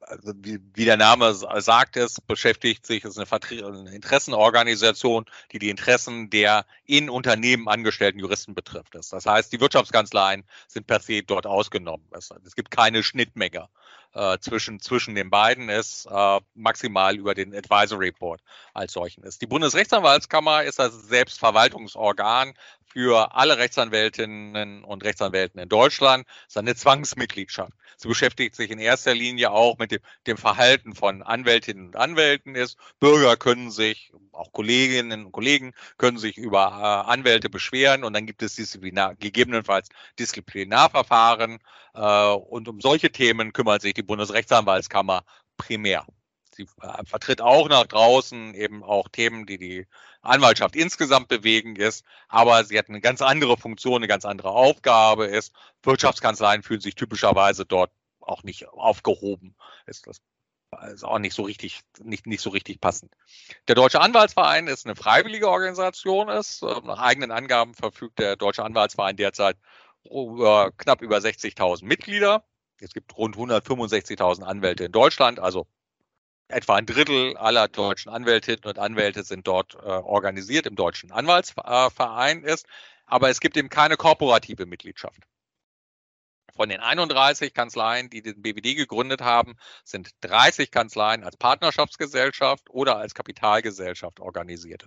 also 0.00 0.32
wie, 0.36 0.58
wie, 0.74 0.84
der 0.84 0.96
Name 0.96 1.34
sagt, 1.34 1.96
es 1.96 2.20
beschäftigt 2.20 2.86
sich, 2.86 3.04
ist 3.04 3.18
eine, 3.18 3.28
eine, 3.66 3.94
Interessenorganisation, 3.94 5.24
die 5.52 5.58
die 5.58 5.70
Interessen 5.70 6.30
der 6.30 6.64
in 6.84 7.10
Unternehmen 7.10 7.68
angestellten 7.68 8.18
Juristen 8.18 8.54
betrifft. 8.54 8.94
Das 8.94 9.12
heißt, 9.12 9.52
die 9.52 9.60
Wirtschaftskanzleien 9.60 10.44
sind 10.68 10.86
per 10.86 11.00
se 11.00 11.22
dort 11.22 11.46
ausgenommen. 11.46 12.04
Es 12.12 12.54
gibt 12.54 12.70
keine 12.70 13.02
Schnittmenge 13.02 13.68
äh, 14.14 14.38
zwischen, 14.38 14.80
zwischen 14.80 15.14
den 15.14 15.30
beiden, 15.30 15.68
ist 15.68 16.06
äh, 16.06 16.40
maximal 16.54 17.16
über 17.16 17.34
den 17.34 17.54
Advisory 17.54 18.12
Board 18.12 18.40
als 18.72 18.92
solchen 18.92 19.24
ist. 19.24 19.42
Die 19.42 19.46
Bundesrechtsanwaltskammer 19.46 20.64
ist 20.64 20.78
das 20.78 20.94
Selbstverwaltungsorgan 21.08 22.54
für 22.94 23.34
alle 23.34 23.58
Rechtsanwältinnen 23.58 24.84
und 24.84 25.02
Rechtsanwälten 25.02 25.60
in 25.60 25.68
Deutschland. 25.68 26.26
Das 26.26 26.52
ist 26.54 26.56
eine 26.58 26.76
Zwangsmitgliedschaft. 26.76 27.72
Sie 27.96 28.08
beschäftigt 28.08 28.54
sich 28.54 28.70
in 28.70 28.78
erster 28.78 29.14
Linie 29.14 29.50
auch 29.50 29.78
mit 29.78 29.90
dem, 29.90 30.00
dem 30.26 30.36
Verhalten 30.36 30.94
von 30.94 31.22
Anwältinnen 31.22 31.86
und 31.86 31.96
Anwälten 31.96 32.54
ist. 32.54 32.76
Bürger 33.00 33.36
können 33.36 33.72
sich, 33.72 34.12
auch 34.32 34.52
Kolleginnen 34.52 35.26
und 35.26 35.32
Kollegen 35.32 35.72
können 35.98 36.18
sich 36.18 36.38
über 36.38 37.04
äh, 37.06 37.10
Anwälte 37.10 37.50
beschweren 37.50 38.04
und 38.04 38.12
dann 38.12 38.26
gibt 38.26 38.42
es 38.42 38.54
Disziplinar, 38.54 39.16
gegebenenfalls 39.16 39.88
Disziplinarverfahren. 40.18 41.58
Äh, 41.94 42.32
und 42.32 42.68
um 42.68 42.80
solche 42.80 43.10
Themen 43.10 43.52
kümmert 43.52 43.82
sich 43.82 43.94
die 43.94 44.02
Bundesrechtsanwaltskammer 44.06 45.24
primär. 45.56 46.06
Sie 46.54 46.66
äh, 46.82 47.04
vertritt 47.04 47.40
auch 47.40 47.68
nach 47.68 47.86
draußen 47.86 48.54
eben 48.54 48.82
auch 48.84 49.08
Themen, 49.08 49.46
die 49.46 49.58
die 49.58 49.86
Anwaltschaft 50.22 50.76
insgesamt 50.76 51.28
bewegen 51.28 51.76
ist, 51.76 52.04
aber 52.28 52.64
sie 52.64 52.78
hat 52.78 52.88
eine 52.88 53.00
ganz 53.00 53.22
andere 53.22 53.56
Funktion, 53.56 53.96
eine 53.96 54.08
ganz 54.08 54.24
andere 54.24 54.50
Aufgabe 54.50 55.26
ist. 55.26 55.52
Wirtschaftskanzleien 55.82 56.62
fühlen 56.62 56.80
sich 56.80 56.94
typischerweise 56.94 57.66
dort 57.66 57.90
auch 58.20 58.42
nicht 58.42 58.68
aufgehoben. 58.68 59.56
Ist 59.86 60.06
das 60.06 60.20
ist 60.92 61.04
auch 61.04 61.18
nicht 61.18 61.34
so 61.34 61.42
richtig, 61.42 61.82
nicht, 62.02 62.26
nicht 62.26 62.40
so 62.40 62.50
richtig 62.50 62.80
passend. 62.80 63.12
Der 63.68 63.74
Deutsche 63.74 64.00
Anwaltsverein 64.00 64.66
ist 64.66 64.86
eine 64.86 64.96
freiwillige 64.96 65.48
Organisation, 65.48 66.28
ist, 66.28 66.62
äh, 66.62 66.80
nach 66.82 66.98
eigenen 66.98 67.30
Angaben 67.30 67.74
verfügt 67.74 68.18
der 68.18 68.36
Deutsche 68.36 68.64
Anwaltsverein 68.64 69.16
derzeit 69.16 69.56
über, 70.04 70.72
knapp 70.76 71.00
über 71.00 71.18
60.000 71.18 71.84
Mitglieder. 71.84 72.44
Es 72.80 72.92
gibt 72.92 73.16
rund 73.16 73.36
165.000 73.36 74.42
Anwälte 74.42 74.84
in 74.84 74.92
Deutschland, 74.92 75.38
also 75.38 75.66
etwa 76.48 76.76
ein 76.76 76.86
Drittel 76.86 77.36
aller 77.36 77.68
deutschen 77.68 78.10
Anwältinnen 78.10 78.64
und 78.64 78.78
Anwälte 78.78 79.22
sind 79.24 79.46
dort 79.46 79.74
äh, 79.74 79.78
organisiert 79.78 80.66
im 80.66 80.76
Deutschen 80.76 81.10
Anwaltsverein 81.10 82.42
ist. 82.44 82.66
Aber 83.06 83.30
es 83.30 83.40
gibt 83.40 83.56
eben 83.56 83.68
keine 83.68 83.96
korporative 83.96 84.66
Mitgliedschaft. 84.66 85.20
Von 86.54 86.68
den 86.68 86.80
31 86.80 87.52
Kanzleien, 87.52 88.10
die 88.10 88.22
den 88.22 88.40
BWD 88.40 88.76
gegründet 88.76 89.22
haben, 89.22 89.56
sind 89.84 90.10
30 90.20 90.70
Kanzleien 90.70 91.24
als 91.24 91.36
Partnerschaftsgesellschaft 91.36 92.70
oder 92.70 92.96
als 92.96 93.14
Kapitalgesellschaft 93.14 94.20
organisiert. 94.20 94.86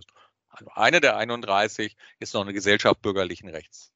Also 0.50 0.72
eine 0.74 1.02
der 1.02 1.18
31 1.18 1.98
ist 2.20 2.34
noch 2.34 2.42
eine 2.42 2.54
Gesellschaft 2.54 3.02
bürgerlichen 3.02 3.50
Rechts. 3.50 3.92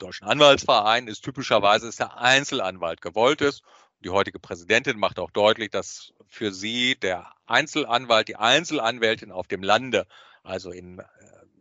Deutschen 0.00 0.26
Anwaltsverein 0.26 1.06
ist 1.06 1.22
typischerweise 1.22 1.88
ist 1.88 2.00
der 2.00 2.18
Einzelanwalt 2.18 3.00
gewollt 3.00 3.40
ist 3.40 3.62
die 4.00 4.10
heutige 4.10 4.38
Präsidentin 4.38 4.98
macht 4.98 5.18
auch 5.18 5.30
deutlich, 5.30 5.70
dass 5.70 6.12
für 6.26 6.52
sie 6.52 6.96
der 6.96 7.30
Einzelanwalt, 7.46 8.28
die 8.28 8.36
Einzelanwältin 8.36 9.30
auf 9.30 9.46
dem 9.46 9.62
Lande, 9.62 10.06
also 10.42 10.70
in, 10.70 11.00
äh, 11.00 11.04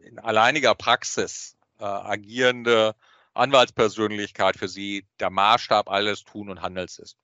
in 0.07 0.19
alleiniger 0.19 0.75
Praxis 0.75 1.57
äh, 1.79 1.83
agierende 1.83 2.95
Anwaltspersönlichkeit 3.33 4.57
für 4.57 4.67
sie 4.67 5.05
der 5.19 5.29
Maßstab 5.29 5.89
alles 5.89 6.23
Tun 6.23 6.49
und 6.49 6.61
Handels 6.61 6.97
ist. 6.99 7.17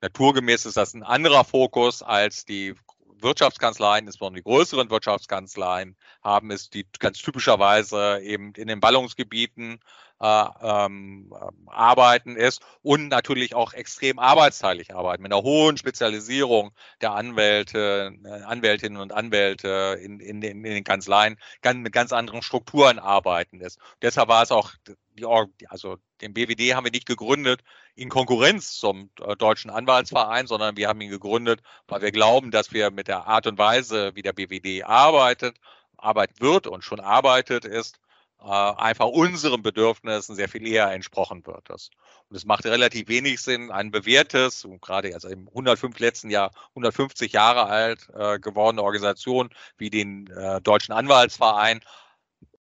Naturgemäß 0.00 0.66
ist 0.66 0.76
das 0.76 0.94
ein 0.94 1.02
anderer 1.02 1.44
Fokus 1.44 2.02
als 2.02 2.44
die 2.44 2.74
Wirtschaftskanzleien, 3.20 4.06
insbesondere 4.06 4.42
die 4.42 4.48
größeren 4.48 4.90
Wirtschaftskanzleien, 4.90 5.96
haben 6.22 6.52
es, 6.52 6.70
die 6.70 6.86
ganz 7.00 7.18
typischerweise 7.18 8.20
eben 8.20 8.52
in 8.54 8.68
den 8.68 8.78
Ballungsgebieten 8.78 9.80
äh, 10.20 10.44
ähm, 10.62 11.32
arbeiten 11.66 12.36
ist 12.36 12.62
und 12.82 13.08
natürlich 13.08 13.54
auch 13.54 13.72
extrem 13.72 14.18
arbeitsteilig 14.18 14.94
arbeiten, 14.94 15.22
mit 15.22 15.32
einer 15.32 15.42
hohen 15.42 15.76
Spezialisierung 15.76 16.72
der 17.00 17.12
Anwälte, 17.12 18.12
äh, 18.24 18.42
Anwältinnen 18.42 19.00
und 19.00 19.12
Anwälte 19.12 19.98
in, 20.02 20.20
in, 20.20 20.40
den, 20.40 20.64
in 20.64 20.74
den 20.74 20.84
Kanzleien, 20.84 21.36
ganz, 21.62 21.78
mit 21.78 21.92
ganz 21.92 22.12
anderen 22.12 22.42
Strukturen 22.42 22.98
arbeiten 22.98 23.60
ist. 23.60 23.78
deshalb 24.02 24.28
war 24.28 24.42
es 24.42 24.50
auch 24.50 24.72
die, 25.18 25.68
also 25.68 25.98
den 26.20 26.34
BWD 26.34 26.74
haben 26.74 26.84
wir 26.84 26.92
nicht 26.92 27.06
gegründet 27.06 27.62
in 27.94 28.08
Konkurrenz 28.08 28.74
zum 28.74 29.10
äh, 29.20 29.36
Deutschen 29.36 29.70
Anwaltsverein, 29.70 30.46
sondern 30.46 30.76
wir 30.76 30.88
haben 30.88 31.00
ihn 31.00 31.10
gegründet, 31.10 31.60
weil 31.86 32.02
wir 32.02 32.12
glauben, 32.12 32.50
dass 32.50 32.72
wir 32.72 32.90
mit 32.90 33.08
der 33.08 33.26
Art 33.26 33.46
und 33.46 33.58
Weise, 33.58 34.14
wie 34.14 34.22
der 34.22 34.32
BWD 34.32 34.84
arbeitet, 34.84 35.56
arbeitet 35.96 36.40
wird 36.40 36.66
und 36.66 36.84
schon 36.84 37.00
arbeitet, 37.00 37.64
ist, 37.64 37.98
einfach 38.40 39.06
unseren 39.06 39.62
Bedürfnissen 39.62 40.36
sehr 40.36 40.48
viel 40.48 40.66
eher 40.66 40.92
entsprochen 40.92 41.44
wird. 41.44 41.70
Und 41.70 42.36
es 42.36 42.44
macht 42.44 42.64
relativ 42.66 43.08
wenig 43.08 43.40
Sinn, 43.40 43.70
ein 43.70 43.90
bewährtes, 43.90 44.66
gerade 44.80 45.12
also 45.14 45.28
im 45.28 45.48
105 45.48 45.98
letzten 45.98 46.30
Jahr 46.30 46.52
150 46.70 47.32
Jahre 47.32 47.66
alt 47.66 48.08
äh, 48.14 48.38
gewordene 48.38 48.82
Organisation 48.82 49.50
wie 49.76 49.90
den 49.90 50.28
äh, 50.28 50.60
Deutschen 50.60 50.92
Anwaltsverein 50.92 51.80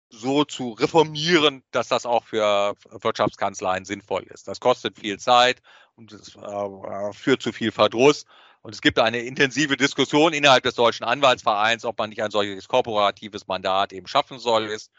so 0.10 0.44
zu 0.44 0.72
reformieren, 0.74 1.64
dass 1.72 1.88
das 1.88 2.06
auch 2.06 2.24
für 2.26 2.76
Wirtschaftskanzleien 2.90 3.86
sinnvoll 3.86 4.24
ist. 4.24 4.48
Das 4.48 4.60
kostet 4.60 5.00
viel 5.00 5.18
Zeit 5.18 5.62
und 5.96 6.12
es 6.12 6.36
äh, 6.36 7.14
führt 7.14 7.42
zu 7.42 7.52
viel 7.52 7.72
Verdruss. 7.72 8.26
Und 8.62 8.74
es 8.74 8.82
gibt 8.82 8.98
eine 8.98 9.20
intensive 9.20 9.76
Diskussion 9.76 10.32
innerhalb 10.32 10.64
des 10.64 10.76
Deutschen 10.76 11.04
Anwaltsvereins, 11.04 11.84
ob 11.84 11.98
man 11.98 12.10
nicht 12.10 12.24
ein 12.24 12.32
solches 12.32 12.68
korporatives 12.68 13.48
Mandat 13.48 13.92
eben 13.92 14.08
schaffen 14.08 14.40
soll. 14.40 14.68
Ist. 14.68 14.92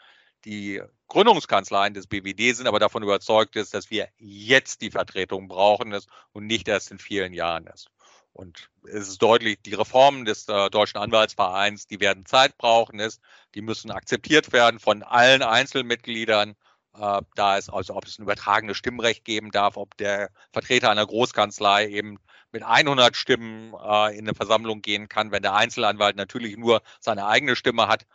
Die 0.45 0.81
Gründungskanzleien 1.07 1.95
des 1.95 2.07
BWD 2.07 2.55
sind 2.55 2.67
aber 2.67 2.79
davon 2.79 3.01
überzeugt, 3.03 3.55
ist, 3.55 3.73
dass 3.73 3.89
wir 3.89 4.07
jetzt 4.17 4.81
die 4.81 4.91
Vertretung 4.91 5.47
brauchen 5.47 5.91
ist 5.91 6.07
und 6.33 6.45
nicht 6.45 6.67
erst 6.67 6.91
in 6.91 6.99
vielen 6.99 7.33
Jahren 7.33 7.65
ist. 7.67 7.89
Und 8.31 8.69
es 8.83 9.07
ist 9.07 9.21
deutlich, 9.21 9.61
die 9.65 9.73
Reformen 9.73 10.25
des 10.25 10.47
äh, 10.49 10.69
Deutschen 10.69 10.97
Anwaltsvereins, 10.97 11.87
die 11.87 11.99
werden 11.99 12.25
Zeit 12.25 12.57
brauchen, 12.57 12.99
ist, 12.99 13.21
die 13.55 13.61
müssen 13.61 13.91
akzeptiert 13.91 14.51
werden 14.51 14.79
von 14.79 15.03
allen 15.03 15.41
Einzelmitgliedern. 15.41 16.55
Äh, 16.99 17.21
da 17.35 17.57
ist 17.57 17.69
also, 17.69 17.95
ob 17.95 18.05
es 18.05 18.19
ein 18.19 18.23
übertragenes 18.23 18.77
Stimmrecht 18.77 19.23
geben 19.23 19.51
darf, 19.51 19.77
ob 19.77 19.95
der 19.97 20.31
Vertreter 20.51 20.91
einer 20.91 21.05
Großkanzlei 21.05 21.87
eben 21.87 22.19
mit 22.51 22.61
100 22.61 23.15
Stimmen 23.15 23.73
äh, 23.73 24.17
in 24.17 24.25
eine 24.25 24.35
Versammlung 24.35 24.81
gehen 24.81 25.07
kann, 25.07 25.31
wenn 25.31 25.41
der 25.41 25.55
Einzelanwalt 25.55 26.17
natürlich 26.17 26.57
nur 26.57 26.81
seine 26.99 27.27
eigene 27.27 27.55
Stimme 27.55 27.87
hat. 27.87 28.05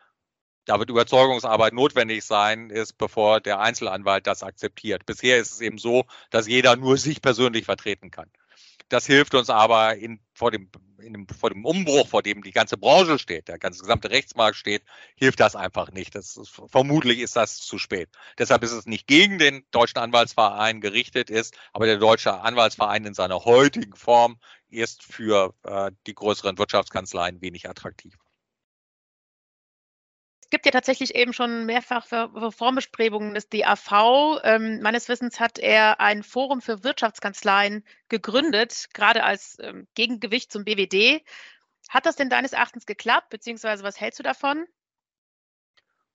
Da 0.67 0.79
wird 0.79 0.91
Überzeugungsarbeit 0.91 1.73
notwendig 1.73 2.25
sein, 2.25 2.71
ist, 2.71 2.99
bevor 2.99 3.41
der 3.41 3.61
Einzelanwalt 3.61 4.27
das 4.27 4.43
akzeptiert. 4.43 5.07
Bisher 5.07 5.39
ist 5.39 5.53
es 5.53 5.61
eben 5.61 5.79
so, 5.79 6.05
dass 6.31 6.47
jeder 6.47 6.77
nur 6.77 6.97
sich 6.97 7.23
persönlich 7.23 7.65
vertreten 7.65 8.11
kann. 8.11 8.31
Das 8.91 9.07
hilft 9.07 9.35
uns 9.37 9.51
aber 9.51 9.97
in, 9.97 10.21
vor, 10.35 10.51
dem, 10.51 10.69
in 10.99 11.13
dem, 11.13 11.29
vor 11.29 11.51
dem 11.51 11.65
Umbruch, 11.65 12.09
vor 12.09 12.23
dem 12.23 12.43
die 12.43 12.51
ganze 12.51 12.77
Branche 12.77 13.21
steht, 13.21 13.47
der 13.47 13.59
ganze 13.59 13.83
gesamte 13.83 14.11
Rechtsmarkt 14.11 14.57
steht, 14.57 14.83
hilft 15.15 15.39
das 15.39 15.55
einfach 15.55 15.93
nicht. 15.93 16.17
Das 16.17 16.37
ist, 16.37 16.51
vermutlich 16.67 17.21
ist 17.21 17.37
das 17.37 17.59
zu 17.59 17.79
spät. 17.79 18.09
Deshalb 18.37 18.65
ist 18.65 18.73
es 18.73 18.87
nicht 18.87 19.07
gegen 19.07 19.39
den 19.39 19.65
Deutschen 19.71 19.99
Anwaltsverein 19.99 20.81
gerichtet 20.81 21.31
ist, 21.31 21.57
aber 21.73 21.87
der 21.87 21.99
Deutsche 21.99 22.41
Anwaltsverein 22.41 23.05
in 23.05 23.15
seiner 23.15 23.45
heutigen 23.45 23.95
Form 23.95 24.41
ist 24.69 25.05
für 25.05 25.55
äh, 25.63 25.93
die 26.09 26.15
größeren 26.15 26.59
Wirtschaftskanzleien 26.59 27.41
wenig 27.41 27.69
attraktiv 27.69 28.19
gibt 30.51 30.67
ja 30.67 30.73
tatsächlich 30.73 31.15
eben 31.15 31.33
schon 31.33 31.65
mehrfach 31.65 32.11
Reformbestrebungen 32.11 33.35
des 33.35 33.49
DAV. 33.49 34.41
Ähm, 34.43 34.81
meines 34.83 35.09
Wissens 35.09 35.41
hat 35.41 35.59
er 35.59 36.01
ein 36.01 36.23
Forum 36.23 36.61
für 36.61 36.85
Wirtschaftskanzleien 36.85 37.85
gegründet, 38.09 38.89
gerade 38.93 39.23
als 39.25 39.59
ähm, 39.61 39.87
Gegengewicht 39.95 40.53
zum 40.53 40.65
BWD. 40.65 41.23
Hat 41.89 42.07
das 42.07 42.17
denn 42.17 42.31
deines 42.31 42.53
Erachtens 42.53 42.87
geklappt, 42.87 43.31
beziehungsweise 43.31 43.83
was 43.83 44.01
hältst 44.01 44.19
du 44.19 44.23
davon? 44.23 44.67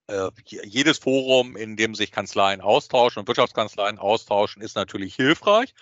Äh, 0.08 0.30
jedes 0.44 1.00
Forum, 1.00 1.56
in 1.56 1.76
dem 1.76 1.96
sich 1.96 2.12
Kanzleien 2.12 2.62
austauschen 2.62 3.20
und 3.20 3.28
Wirtschaftskanzleien 3.28 3.98
austauschen, 3.98 4.62
ist 4.62 4.76
natürlich 4.76 5.16
hilfreich. 5.16 5.74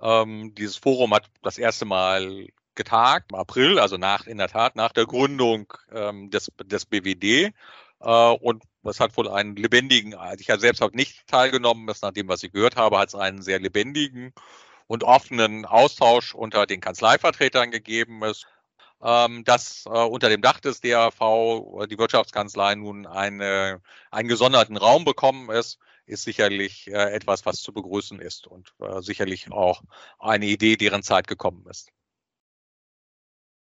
Ähm, 0.00 0.54
dieses 0.54 0.76
Forum 0.76 1.14
hat 1.14 1.30
das 1.42 1.56
erste 1.56 1.86
Mal 1.86 2.48
getagt 2.76 3.32
im 3.32 3.38
April, 3.38 3.78
also 3.78 3.96
nach, 3.96 4.26
in 4.26 4.38
der 4.38 4.48
Tat 4.48 4.76
nach 4.76 4.92
der 4.92 5.06
Gründung 5.06 5.72
ähm, 5.92 6.30
des, 6.30 6.50
des 6.64 6.86
BWD. 6.86 7.52
Äh, 8.00 8.00
und 8.00 8.62
es 8.84 9.00
hat 9.00 9.16
wohl 9.16 9.28
einen 9.28 9.56
lebendigen, 9.56 10.14
also 10.14 10.40
ich 10.40 10.50
habe 10.50 10.60
selbst 10.60 10.82
auch 10.82 10.92
nicht 10.92 11.26
teilgenommen, 11.26 11.86
das 11.86 12.02
nach 12.02 12.12
dem, 12.12 12.28
was 12.28 12.42
ich 12.42 12.52
gehört 12.52 12.76
habe, 12.76 12.98
hat 12.98 13.08
es 13.08 13.14
einen 13.14 13.42
sehr 13.42 13.58
lebendigen 13.58 14.32
und 14.86 15.04
offenen 15.04 15.64
Austausch 15.64 16.34
unter 16.34 16.66
den 16.66 16.80
Kanzleivertretern 16.80 17.70
gegeben 17.70 18.22
ist. 18.22 18.46
Ähm, 19.02 19.44
dass 19.44 19.84
äh, 19.86 19.90
unter 19.90 20.30
dem 20.30 20.40
Dach 20.40 20.58
des 20.60 20.80
DAV 20.80 21.20
äh, 21.82 21.86
die 21.86 21.98
Wirtschaftskanzlei 21.98 22.76
nun 22.76 23.06
eine, 23.06 23.82
einen 24.10 24.28
gesonderten 24.28 24.78
Raum 24.78 25.04
bekommen 25.04 25.50
ist, 25.50 25.78
ist 26.06 26.22
sicherlich 26.22 26.88
äh, 26.88 27.12
etwas, 27.12 27.44
was 27.44 27.60
zu 27.60 27.72
begrüßen 27.72 28.20
ist 28.20 28.46
und 28.46 28.72
äh, 28.80 29.02
sicherlich 29.02 29.50
auch 29.52 29.82
eine 30.18 30.46
Idee, 30.46 30.76
deren 30.76 31.02
Zeit 31.02 31.26
gekommen 31.26 31.66
ist. 31.68 31.90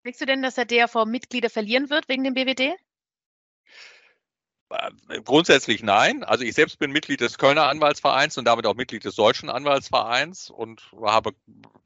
Denkst 0.06 0.20
du 0.20 0.26
denn, 0.26 0.42
dass 0.42 0.56
der 0.56 0.66
DAV 0.66 1.06
Mitglieder 1.06 1.50
verlieren 1.50 1.89
wird 1.89 2.10
wegen 2.10 2.24
dem 2.24 2.34
BWD? 2.34 2.76
Äh, 4.70 5.22
grundsätzlich 5.24 5.84
nein. 5.84 6.24
Also 6.24 6.44
ich 6.44 6.56
selbst 6.56 6.80
bin 6.80 6.92
Mitglied 6.92 7.22
des 7.22 7.38
Kölner 7.38 7.70
Anwaltsvereins 7.70 8.38
und 8.38 8.46
damit 8.46 8.66
auch 8.66 8.76
Mitglied 8.76 9.06
des 9.06 9.16
Deutschen 9.16 9.50
Anwaltsvereins 9.50 10.50
und 10.50 10.92
habe, 11.02 11.32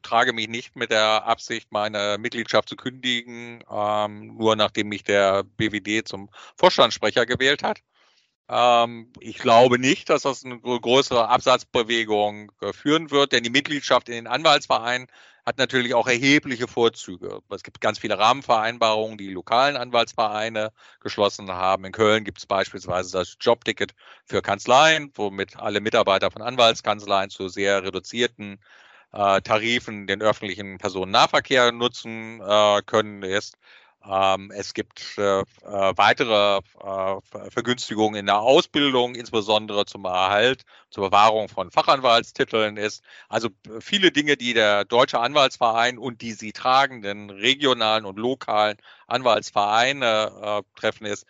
trage 0.01 0.33
mich 0.33 0.47
nicht 0.47 0.75
mit 0.75 0.91
der 0.91 1.25
Absicht, 1.25 1.71
meine 1.71 2.17
Mitgliedschaft 2.19 2.69
zu 2.69 2.75
kündigen, 2.75 3.63
ähm, 3.69 4.37
nur 4.37 4.55
nachdem 4.55 4.87
mich 4.87 5.03
der 5.03 5.43
BWD 5.43 6.07
zum 6.07 6.29
Vorstandssprecher 6.55 7.25
gewählt 7.25 7.63
hat. 7.63 7.81
Ähm, 8.49 9.11
ich 9.19 9.37
glaube 9.39 9.79
nicht, 9.79 10.09
dass 10.09 10.23
das 10.23 10.45
eine 10.45 10.59
größere 10.59 11.27
Absatzbewegung 11.29 12.51
äh, 12.61 12.73
führen 12.73 13.11
wird, 13.11 13.33
denn 13.33 13.43
die 13.43 13.49
Mitgliedschaft 13.49 14.09
in 14.09 14.15
den 14.15 14.27
Anwaltsvereinen 14.27 15.07
hat 15.45 15.57
natürlich 15.57 15.93
auch 15.93 16.07
erhebliche 16.07 16.67
Vorzüge. 16.67 17.39
Es 17.49 17.63
gibt 17.63 17.79
ganz 17.79 17.99
viele 17.99 18.19
Rahmenvereinbarungen, 18.19 19.17
die 19.17 19.29
lokalen 19.29 19.77
Anwaltsvereine 19.77 20.73
geschlossen 20.99 21.49
haben. 21.49 21.85
In 21.85 21.93
Köln 21.93 22.25
gibt 22.25 22.39
es 22.39 22.45
beispielsweise 22.45 23.13
das 23.13 23.37
Jobticket 23.39 23.93
für 24.25 24.41
Kanzleien, 24.41 25.11
womit 25.15 25.57
alle 25.57 25.79
Mitarbeiter 25.79 26.31
von 26.31 26.41
Anwaltskanzleien 26.41 27.29
zu 27.29 27.47
sehr 27.47 27.81
reduzierten 27.83 28.59
äh, 29.13 29.41
Tarifen 29.41 30.05
den 30.07 30.21
öffentlichen 30.21 30.77
Personennahverkehr 30.79 31.71
nutzen 31.71 32.41
äh, 32.41 32.81
können. 32.85 33.23
Ist 33.23 33.57
ähm, 34.09 34.51
es 34.55 34.73
gibt 34.73 35.17
äh, 35.17 35.39
äh, 35.39 35.43
weitere 35.63 36.59
äh, 36.59 37.49
Vergünstigungen 37.49 38.19
in 38.19 38.25
der 38.27 38.39
Ausbildung, 38.39 39.15
insbesondere 39.15 39.85
zum 39.85 40.05
Erhalt, 40.05 40.63
zur 40.89 41.09
Bewahrung 41.09 41.49
von 41.49 41.71
Fachanwaltstiteln 41.71 42.77
ist. 42.77 43.03
Also 43.27 43.49
viele 43.79 44.11
Dinge, 44.11 44.37
die 44.37 44.53
der 44.53 44.85
Deutsche 44.85 45.19
Anwaltsverein 45.19 45.97
und 45.97 46.21
die 46.21 46.33
sie 46.33 46.53
tragenden 46.53 47.29
regionalen 47.29 48.05
und 48.05 48.17
lokalen 48.17 48.77
Anwaltsvereine 49.07 50.63
äh, 50.63 50.79
treffen 50.79 51.05
ist, 51.05 51.25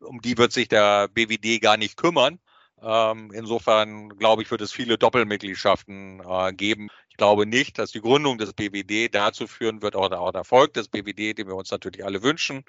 um 0.00 0.20
die 0.20 0.38
wird 0.38 0.52
sich 0.52 0.68
der 0.68 1.08
BWD 1.08 1.60
gar 1.60 1.76
nicht 1.76 1.96
kümmern. 1.96 2.38
Ähm, 2.82 3.30
insofern 3.32 4.08
glaube 4.18 4.42
ich, 4.42 4.50
wird 4.50 4.60
es 4.60 4.72
viele 4.72 4.98
Doppelmitgliedschaften 4.98 6.20
äh, 6.26 6.52
geben. 6.52 6.88
Ich 7.22 7.24
glaube 7.24 7.46
nicht, 7.46 7.78
dass 7.78 7.92
die 7.92 8.00
Gründung 8.00 8.36
des 8.36 8.52
BWD 8.52 9.14
dazu 9.14 9.46
führen 9.46 9.80
wird, 9.80 9.94
oder 9.94 10.18
auch 10.18 10.32
der 10.32 10.40
Erfolg 10.40 10.74
des 10.74 10.88
BWD, 10.88 11.38
den 11.38 11.46
wir 11.46 11.54
uns 11.54 11.70
natürlich 11.70 12.04
alle 12.04 12.24
wünschen, 12.24 12.64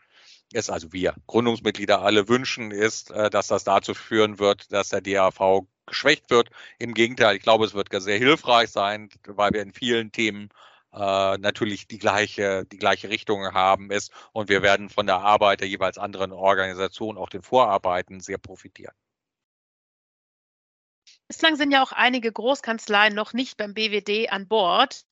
ist, 0.52 0.70
also 0.70 0.94
wir 0.94 1.16
Gründungsmitglieder 1.26 2.04
alle 2.04 2.30
wünschen, 2.30 2.70
ist, 2.70 3.10
äh, 3.10 3.32
dass 3.32 3.48
das 3.48 3.64
dazu 3.64 3.96
führen 3.96 4.38
wird, 4.38 4.72
dass 4.72 4.90
der 4.90 5.02
DAV 5.02 5.66
geschwächt 5.88 6.30
wird. 6.30 6.52
Im 6.78 6.94
Gegenteil, 6.94 7.36
ich 7.36 7.42
glaube, 7.42 7.66
es 7.66 7.74
wird 7.74 7.90
sehr 7.92 8.20
hilfreich 8.20 8.70
sein, 8.70 9.10
weil 9.26 9.54
wir 9.54 9.64
in 9.64 9.74
vielen 9.74 10.12
Themen 10.12 10.50
äh, 10.94 11.38
natürlich 11.40 11.88
die 11.88 11.98
gleiche, 11.98 12.64
die 12.72 12.78
gleiche 12.78 13.10
Richtung 13.10 13.56
haben 13.56 13.90
ist 13.90 14.12
und 14.34 14.50
wir 14.50 14.62
werden 14.62 14.90
von 14.90 15.08
der 15.08 15.18
Arbeit 15.18 15.62
der 15.62 15.68
jeweils 15.68 15.98
anderen 15.98 16.32
Organisationen, 16.32 17.18
auch 17.18 17.30
den 17.30 17.42
Vorarbeiten, 17.42 18.20
sehr 18.20 18.38
profitieren. 18.38 18.94
Bislang 21.28 21.56
sind 21.56 21.72
ja 21.72 21.84
auch 21.84 21.92
einige 21.92 22.32
Großkanzleien 22.32 23.16
noch 23.16 23.34
nicht 23.34 23.58
beim 23.58 23.74
BWD 23.74 24.30
an 24.30 24.48
Bord. 24.48 25.04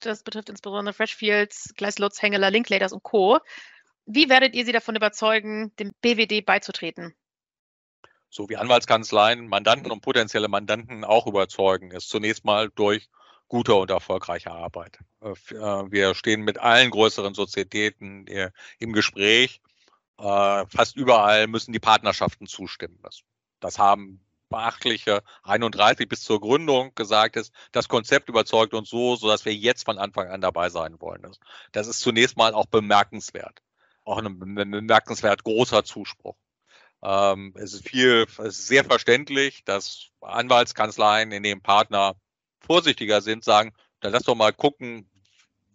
Das 0.00 0.22
betrifft 0.22 0.48
insbesondere 0.48 0.94
Freshfields, 0.94 1.74
Gleislutz, 1.76 2.22
Hengeler, 2.22 2.50
Linklaters 2.50 2.92
und 2.92 3.02
Co. 3.02 3.38
Wie 4.06 4.28
werdet 4.28 4.54
ihr 4.54 4.64
sie 4.64 4.72
davon 4.72 4.96
überzeugen, 4.96 5.74
dem 5.76 5.92
BWD 6.00 6.44
beizutreten? 6.44 7.14
So 8.30 8.48
wie 8.48 8.56
Anwaltskanzleien 8.56 9.48
Mandanten 9.48 9.90
und 9.90 10.02
potenzielle 10.02 10.48
Mandanten 10.48 11.04
auch 11.04 11.26
überzeugen, 11.26 11.90
ist 11.90 12.08
zunächst 12.08 12.44
mal 12.44 12.70
durch 12.74 13.08
gute 13.48 13.74
und 13.74 13.90
erfolgreiche 13.90 14.50
Arbeit. 14.50 14.98
Äh, 15.22 15.30
äh, 15.30 15.90
wir 15.90 16.14
stehen 16.14 16.42
mit 16.42 16.58
allen 16.58 16.90
größeren 16.90 17.34
Sozietäten 17.34 18.26
äh, 18.26 18.50
im 18.78 18.92
Gespräch. 18.92 19.60
Fast 20.20 20.96
überall 20.96 21.46
müssen 21.46 21.72
die 21.72 21.78
Partnerschaften 21.78 22.48
zustimmen. 22.48 22.98
Das 23.60 23.78
haben 23.78 24.20
beachtliche 24.48 25.22
31 25.42 26.08
bis 26.08 26.22
zur 26.22 26.40
Gründung 26.40 26.94
gesagt 26.94 27.36
ist, 27.36 27.52
das 27.72 27.88
Konzept 27.88 28.28
überzeugt 28.28 28.74
uns 28.74 28.90
so, 28.90 29.16
sodass 29.16 29.44
wir 29.44 29.54
jetzt 29.54 29.84
von 29.84 29.98
Anfang 29.98 30.28
an 30.28 30.40
dabei 30.40 30.70
sein 30.70 31.00
wollen. 31.00 31.26
Das 31.72 31.86
ist 31.86 32.00
zunächst 32.00 32.36
mal 32.36 32.54
auch 32.54 32.66
bemerkenswert. 32.66 33.60
Auch 34.04 34.18
ein 34.18 34.38
bemerkenswert 34.38 35.44
großer 35.44 35.84
Zuspruch. 35.84 36.36
Ähm, 37.02 37.54
es 37.56 37.74
ist 37.74 37.88
viel, 37.88 38.26
es 38.38 38.58
ist 38.58 38.66
sehr 38.66 38.84
verständlich, 38.84 39.64
dass 39.64 40.08
Anwaltskanzleien, 40.20 41.30
in 41.32 41.42
denen 41.42 41.62
Partner 41.62 42.16
vorsichtiger 42.60 43.20
sind, 43.20 43.44
sagen, 43.44 43.72
dann 44.00 44.12
lass 44.12 44.24
doch 44.24 44.34
mal 44.34 44.52
gucken, 44.52 45.08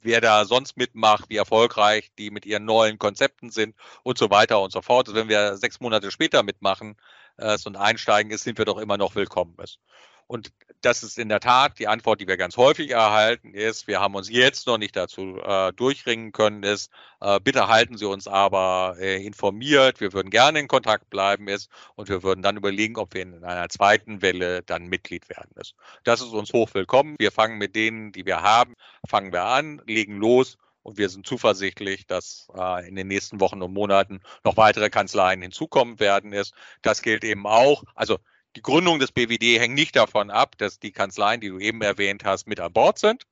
wer 0.02 0.22
da 0.22 0.46
sonst 0.46 0.78
mitmacht, 0.78 1.30
wie 1.30 1.38
erfolgreich 1.38 2.12
die 2.18 2.30
mit 2.30 2.46
ihren 2.46 2.66
neuen 2.66 2.98
Konzepten 2.98 3.50
sind 3.50 3.76
und 4.04 4.18
so 4.18 4.30
weiter 4.30 4.62
und 4.62 4.72
so 4.72 4.82
fort. 4.82 5.08
Also 5.08 5.20
wenn 5.20 5.30
wir 5.30 5.58
sechs 5.58 5.80
Monate 5.80 6.12
später 6.12 6.44
mitmachen, 6.44 6.98
äh, 7.38 7.58
so 7.58 7.70
ein 7.70 7.76
Einsteigen 7.76 8.32
ist, 8.32 8.44
sind 8.44 8.58
wir 8.58 8.66
doch 8.66 8.78
immer 8.78 8.98
noch 8.98 9.16
willkommen. 9.16 9.56
Ist. 9.62 9.80
Und 10.28 10.52
das 10.82 11.04
ist 11.04 11.18
in 11.18 11.30
der 11.30 11.40
Tat 11.40 11.80
die 11.80 11.88
Antwort, 11.88 12.20
die 12.20 12.28
wir 12.28 12.38
ganz 12.38 12.58
häufig 12.58 12.92
erhalten, 12.92 13.54
ist, 13.54 13.88
wir 13.88 14.02
haben 14.02 14.16
uns 14.16 14.30
jetzt 14.30 14.68
noch 14.68 14.78
nicht 14.78 14.96
dazu 14.96 15.38
äh, 15.38 15.72
durchringen 15.74 16.32
können, 16.32 16.64
ist, 16.64 16.92
äh, 17.22 17.40
bitte 17.40 17.68
halten 17.68 17.98
Sie 17.98 18.06
uns 18.06 18.28
aber 18.28 18.98
äh, 19.00 19.24
informiert, 19.26 20.02
wir 20.02 20.12
würden 20.12 20.30
gerne 20.30 20.60
in 20.60 20.68
Kontakt 20.68 21.10
bleiben, 21.10 21.48
ist, 21.48 21.70
und 21.96 22.10
wir 22.10 22.24
würden 22.24 22.42
dann 22.42 22.58
überlegen, 22.58 22.98
ob 22.98 23.14
wir 23.14 23.22
in 23.22 23.44
einer 23.44 23.70
zweiten 23.70 24.22
Welle 24.22 24.62
dann 24.64 24.88
Mitglied 24.88 25.30
werden. 25.30 25.52
Ist. 25.56 25.76
Das 26.04 26.22
ist 26.22 26.34
uns 26.34 26.52
hoch 26.52 26.70
willkommen. 26.74 27.16
Wir 27.20 27.32
fangen 27.32 27.58
mit 27.58 27.76
denen, 27.76 28.12
die 28.12 28.26
wir 28.26 28.42
haben, 28.42 28.76
fangen 29.08 29.32
wir 29.32 29.44
an, 29.44 29.82
legen 29.86 30.18
los 30.18 30.58
und 30.84 30.98
wir 30.98 31.10
sind 31.10 31.26
zuversichtlich, 31.26 32.06
dass 32.06 32.48
äh, 32.56 32.88
in 32.88 32.96
den 32.96 33.08
nächsten 33.08 33.40
Wochen 33.40 33.62
und 33.62 33.74
Monaten 33.74 34.22
noch 34.44 34.58
weitere 34.58 34.90
Kanzleien 34.90 35.42
hinzukommen 35.42 36.00
werden. 36.00 36.34
Ist. 36.34 36.54
Das 36.82 37.02
gilt 37.02 37.24
eben 37.24 37.48
auch. 37.48 37.84
Also 37.96 38.20
die 38.56 38.62
Gründung 38.62 39.00
des 39.00 39.12
BWD 39.12 39.60
hängt 39.60 39.76
nicht 39.76 39.96
davon 39.96 40.30
ab, 40.30 40.58
dass 40.58 40.80
die 40.80 40.92
Kanzleien, 40.92 41.42
die 41.42 41.50
du 41.50 41.58
eben 41.58 41.82
erwähnt 41.82 42.26
hast, 42.26 42.48
mit 42.48 42.60
an 42.60 42.74
Bord 42.74 43.00
sind. 43.00 43.24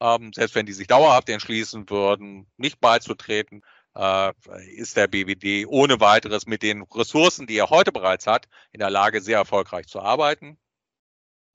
Ähm, 0.00 0.32
selbst 0.32 0.54
wenn 0.54 0.66
die 0.66 0.72
sich 0.72 0.86
dauerhaft 0.86 1.28
entschließen 1.28 1.90
würden, 1.90 2.46
nicht 2.56 2.80
beizutreten, 2.80 3.62
äh, 3.96 4.32
ist 4.76 4.96
der 4.96 5.08
BWD 5.08 5.66
ohne 5.66 6.00
weiteres 6.00 6.46
mit 6.46 6.62
den 6.62 6.82
Ressourcen, 6.82 7.46
die 7.46 7.56
er 7.56 7.70
heute 7.70 7.92
bereits 7.92 8.26
hat, 8.26 8.48
in 8.72 8.80
der 8.80 8.90
Lage, 8.90 9.20
sehr 9.20 9.38
erfolgreich 9.38 9.86
zu 9.86 10.00
arbeiten 10.00 10.58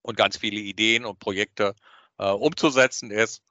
und 0.01 0.17
ganz 0.17 0.37
viele 0.37 0.59
Ideen 0.59 1.05
und 1.05 1.19
Projekte 1.19 1.75
äh, 2.17 2.29
umzusetzen 2.29 3.11
ist 3.11 3.44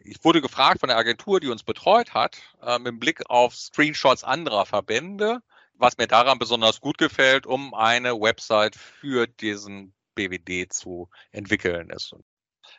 ich 0.00 0.24
wurde 0.24 0.40
gefragt 0.40 0.80
von 0.80 0.88
der 0.88 0.98
Agentur, 0.98 1.40
die 1.40 1.48
uns 1.48 1.62
betreut 1.62 2.14
hat, 2.14 2.38
äh, 2.62 2.78
mit 2.78 3.00
Blick 3.00 3.28
auf 3.28 3.54
Screenshots 3.54 4.24
anderer 4.24 4.66
Verbände, 4.66 5.40
was 5.74 5.98
mir 5.98 6.06
daran 6.06 6.38
besonders 6.38 6.80
gut 6.80 6.98
gefällt, 6.98 7.46
um 7.46 7.74
eine 7.74 8.20
Website 8.20 8.76
für 8.76 9.26
diesen 9.26 9.94
BWD 10.14 10.72
zu 10.72 11.08
entwickeln 11.30 11.90
ist. 11.90 12.14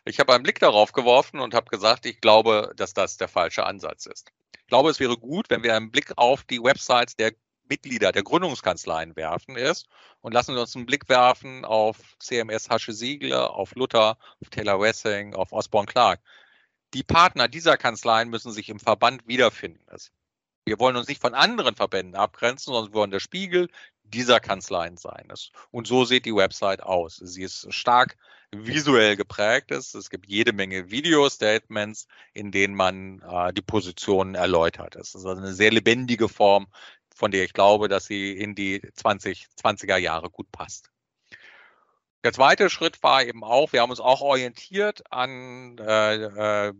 Ich 0.05 0.19
habe 0.19 0.34
einen 0.34 0.43
Blick 0.43 0.60
darauf 0.60 0.91
geworfen 0.91 1.39
und 1.39 1.53
habe 1.53 1.69
gesagt, 1.69 2.05
ich 2.05 2.21
glaube, 2.21 2.73
dass 2.75 2.93
das 2.93 3.17
der 3.17 3.27
falsche 3.27 3.65
Ansatz 3.65 4.05
ist. 4.05 4.32
Ich 4.58 4.67
glaube, 4.67 4.89
es 4.89 4.99
wäre 4.99 5.17
gut, 5.17 5.49
wenn 5.49 5.63
wir 5.63 5.75
einen 5.75 5.91
Blick 5.91 6.17
auf 6.17 6.43
die 6.43 6.62
Websites 6.62 7.15
der 7.15 7.34
Mitglieder 7.69 8.12
der 8.12 8.23
Gründungskanzleien 8.23 9.15
werfen 9.15 9.55
ist 9.55 9.88
und 10.21 10.34
lassen 10.34 10.55
wir 10.55 10.62
uns 10.62 10.75
einen 10.75 10.86
Blick 10.86 11.08
werfen 11.08 11.65
auf 11.65 11.97
CMS 12.19 12.69
Hasche 12.69 12.93
Siegler, 12.93 13.53
auf 13.53 13.75
Luther, 13.75 14.17
auf 14.41 14.49
Taylor 14.49 14.79
Wessing, 14.79 15.36
auf 15.36 15.51
Osborne 15.51 15.88
Clark 15.88 16.19
die 16.93 17.04
Partner 17.04 17.47
dieser 17.47 17.78
Kanzleien 17.78 18.30
müssen 18.30 18.52
sich 18.52 18.69
im 18.69 18.80
Verband 18.80 19.28
wiederfinden. 19.28 19.86
Wir 20.65 20.80
wollen 20.80 20.95
uns 20.95 21.08
nicht 21.08 21.21
von 21.21 21.34
anderen 21.34 21.75
Verbänden 21.75 22.15
abgrenzen, 22.15 22.73
sondern 22.73 22.93
wir 22.93 22.99
wollen 22.99 23.12
der 23.12 23.19
Spiegel 23.19 23.69
dieser 24.04 24.40
Kanzleien 24.40 24.98
sein. 24.98 25.31
Und 25.71 25.87
so 25.87 26.06
sieht 26.06 26.25
die 26.25 26.35
Website 26.35 26.83
aus. 26.83 27.17
Sie 27.17 27.44
ist 27.44 27.73
stark 27.73 28.17
visuell 28.52 29.15
geprägt. 29.15 29.71
Es 29.71 30.10
gibt 30.10 30.27
jede 30.27 30.54
Menge 30.54 30.90
Video-Statements, 30.90 32.08
in 32.33 32.52
denen 32.52 32.75
man 32.75 33.21
äh, 33.21 33.54
die 33.54 33.62
Positionen 33.62 34.35
erläutert. 34.35 34.96
Es 34.96 35.10
ist 35.10 35.25
also 35.25 35.29
eine 35.29 35.54
sehr 35.54 35.71
lebendige 35.71 36.27
Form, 36.27 36.67
von 37.15 37.31
der 37.31 37.44
ich 37.44 37.54
glaube, 37.54 37.87
dass 37.87 38.06
sie 38.06 38.31
in 38.31 38.56
die 38.56 38.81
20, 38.94 39.48
20er 39.62 39.98
Jahre 39.98 40.29
gut 40.29 40.52
passt. 40.52 40.90
Der 42.24 42.34
zweite 42.34 42.70
Schritt 42.70 43.02
war 43.02 43.24
eben 43.24 43.44
auch, 43.44 43.72
wir 43.72 43.82
haben 43.82 43.92
uns 43.92 44.02
auch 44.02 44.22
orientiert 44.22 45.04
an 45.10 45.78
äh, 45.78 46.15
äh, 46.67 46.74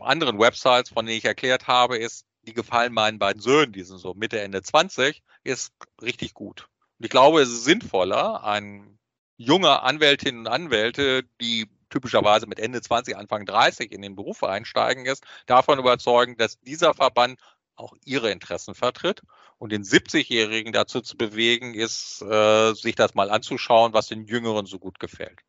anderen 0.00 0.38
Websites, 0.38 0.90
von 0.90 1.04
denen 1.04 1.18
ich 1.18 1.24
erklärt 1.24 1.66
habe, 1.66 1.98
ist, 1.98 2.26
die 2.42 2.54
gefallen 2.54 2.92
meinen 2.92 3.18
beiden 3.18 3.42
Söhnen, 3.42 3.72
die 3.72 3.82
sind 3.82 3.98
so 3.98 4.14
Mitte, 4.14 4.40
Ende 4.40 4.62
20, 4.62 5.22
ist 5.42 5.72
richtig 6.00 6.34
gut. 6.34 6.68
Und 6.98 7.06
ich 7.06 7.10
glaube, 7.10 7.40
es 7.40 7.48
ist 7.48 7.64
sinnvoller, 7.64 8.44
ein 8.44 8.98
junger 9.36 9.82
Anwältinnen 9.82 10.42
und 10.42 10.52
Anwälte, 10.52 11.24
die 11.40 11.68
typischerweise 11.90 12.46
mit 12.46 12.60
Ende 12.60 12.80
20, 12.80 13.16
Anfang 13.16 13.46
30 13.46 13.92
in 13.92 14.02
den 14.02 14.14
Beruf 14.14 14.42
einsteigen 14.44 15.06
ist, 15.06 15.24
davon 15.46 15.78
überzeugen, 15.78 16.36
dass 16.36 16.60
dieser 16.60 16.94
Verband 16.94 17.38
auch 17.76 17.94
ihre 18.04 18.30
Interessen 18.30 18.74
vertritt. 18.74 19.22
Und 19.58 19.72
den 19.72 19.84
70-Jährigen 19.84 20.72
dazu 20.72 21.00
zu 21.00 21.16
bewegen, 21.16 21.74
ist, 21.74 22.22
äh, 22.22 22.74
sich 22.74 22.94
das 22.94 23.14
mal 23.14 23.30
anzuschauen, 23.30 23.92
was 23.92 24.08
den 24.08 24.26
Jüngeren 24.26 24.66
so 24.66 24.78
gut 24.78 24.98
gefällt. 24.98 25.40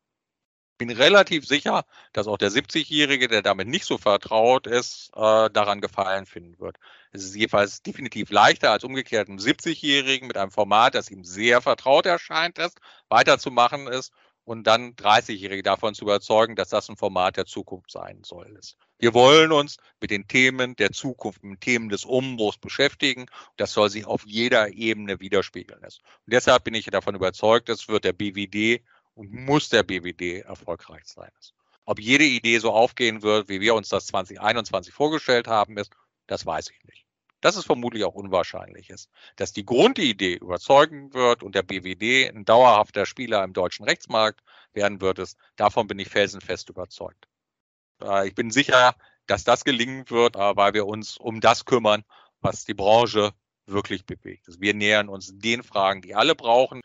Ich 0.78 0.78
bin 0.86 0.90
relativ 0.90 1.46
sicher, 1.46 1.84
dass 2.12 2.26
auch 2.26 2.36
der 2.36 2.50
70-Jährige, 2.50 3.28
der 3.28 3.40
damit 3.40 3.66
nicht 3.66 3.86
so 3.86 3.96
vertraut 3.96 4.66
ist, 4.66 5.10
äh, 5.16 5.48
daran 5.50 5.80
Gefallen 5.80 6.26
finden 6.26 6.58
wird. 6.58 6.76
Es 7.12 7.24
ist 7.24 7.34
jedenfalls 7.34 7.82
definitiv 7.82 8.30
leichter 8.30 8.72
als 8.72 8.84
umgekehrt 8.84 9.28
einem 9.28 9.38
70-Jährigen 9.38 10.28
mit 10.28 10.36
einem 10.36 10.50
Format, 10.50 10.94
das 10.94 11.10
ihm 11.10 11.24
sehr 11.24 11.62
vertraut 11.62 12.04
erscheint 12.04 12.58
ist, 12.58 12.78
weiterzumachen 13.08 13.86
ist 13.86 14.12
und 14.46 14.64
dann 14.64 14.94
30-Jährige 14.94 15.64
davon 15.64 15.94
zu 15.94 16.04
überzeugen, 16.04 16.54
dass 16.54 16.68
das 16.68 16.88
ein 16.88 16.96
Format 16.96 17.36
der 17.36 17.46
Zukunft 17.46 17.90
sein 17.90 18.22
soll. 18.22 18.58
Wir 18.98 19.12
wollen 19.12 19.50
uns 19.50 19.76
mit 20.00 20.12
den 20.12 20.28
Themen 20.28 20.76
der 20.76 20.92
Zukunft, 20.92 21.42
mit 21.42 21.56
den 21.56 21.60
Themen 21.60 21.88
des 21.88 22.04
Umbruchs 22.04 22.56
beschäftigen. 22.56 23.26
Das 23.56 23.72
soll 23.72 23.90
sich 23.90 24.06
auf 24.06 24.24
jeder 24.24 24.72
Ebene 24.72 25.18
widerspiegeln. 25.18 25.82
Und 25.82 26.00
deshalb 26.26 26.62
bin 26.62 26.74
ich 26.74 26.86
davon 26.86 27.16
überzeugt, 27.16 27.68
es 27.68 27.88
wird 27.88 28.04
der 28.04 28.12
BWD 28.12 28.82
und 29.14 29.32
muss 29.32 29.68
der 29.68 29.82
BWD 29.82 30.42
erfolgreich 30.42 31.06
sein. 31.06 31.30
Ob 31.84 31.98
jede 31.98 32.24
Idee 32.24 32.58
so 32.58 32.72
aufgehen 32.72 33.22
wird, 33.22 33.48
wie 33.48 33.60
wir 33.60 33.74
uns 33.74 33.88
das 33.88 34.06
2021 34.06 34.94
vorgestellt 34.94 35.48
haben, 35.48 35.76
ist, 35.76 35.90
das 36.28 36.46
weiß 36.46 36.70
ich 36.70 36.84
nicht 36.84 37.05
dass 37.46 37.54
es 37.54 37.64
vermutlich 37.64 38.02
auch 38.02 38.16
unwahrscheinlich 38.16 38.90
ist. 38.90 39.08
Dass 39.36 39.52
die 39.52 39.64
Grundidee 39.64 40.34
überzeugen 40.34 41.14
wird 41.14 41.44
und 41.44 41.54
der 41.54 41.62
BWD 41.62 42.28
ein 42.28 42.44
dauerhafter 42.44 43.06
Spieler 43.06 43.44
im 43.44 43.52
deutschen 43.52 43.84
Rechtsmarkt 43.84 44.42
werden 44.72 45.00
wird, 45.00 45.20
ist, 45.20 45.38
davon 45.54 45.86
bin 45.86 46.00
ich 46.00 46.08
felsenfest 46.08 46.70
überzeugt. 46.70 47.28
Äh, 48.02 48.26
ich 48.26 48.34
bin 48.34 48.50
sicher, 48.50 48.96
dass 49.28 49.44
das 49.44 49.62
gelingen 49.62 50.10
wird, 50.10 50.34
äh, 50.34 50.56
weil 50.56 50.74
wir 50.74 50.86
uns 50.86 51.18
um 51.18 51.40
das 51.40 51.64
kümmern, 51.64 52.02
was 52.40 52.64
die 52.64 52.74
Branche 52.74 53.32
wirklich 53.66 54.06
bewegt. 54.06 54.48
Wir 54.58 54.74
nähern 54.74 55.08
uns 55.08 55.30
den 55.32 55.62
Fragen, 55.62 56.02
die 56.02 56.16
alle 56.16 56.34
brauchen, 56.34 56.80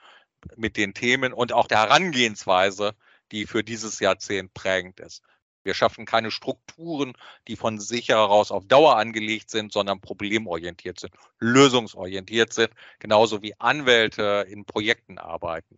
mit 0.58 0.78
den 0.78 0.94
Themen 0.94 1.34
und 1.34 1.54
auch 1.54 1.66
der 1.66 1.80
Herangehensweise, 1.80 2.94
die 3.32 3.48
für 3.48 3.64
dieses 3.64 4.00
Jahrzehnt 4.00 4.54
prägend 4.54 5.00
ist. 5.00 5.24
Wir 5.64 5.74
schaffen 5.74 6.06
keine 6.06 6.32
Strukturen, 6.32 7.14
die 7.48 7.56
von 7.56 7.80
sich 7.80 8.10
heraus 8.10 8.52
auf 8.52 8.66
Dauer 8.66 8.98
angelegt 8.98 9.50
sind, 9.50 9.72
sondern 9.72 10.02
problemorientiert 10.02 11.00
sind, 11.00 11.14
lösungsorientiert 11.40 12.54
sind, 12.54 12.72
genauso 13.00 13.42
wie 13.42 13.60
Anwälte 13.60 14.46
in 14.50 14.66
Projekten 14.66 15.18
arbeiten. 15.18 15.78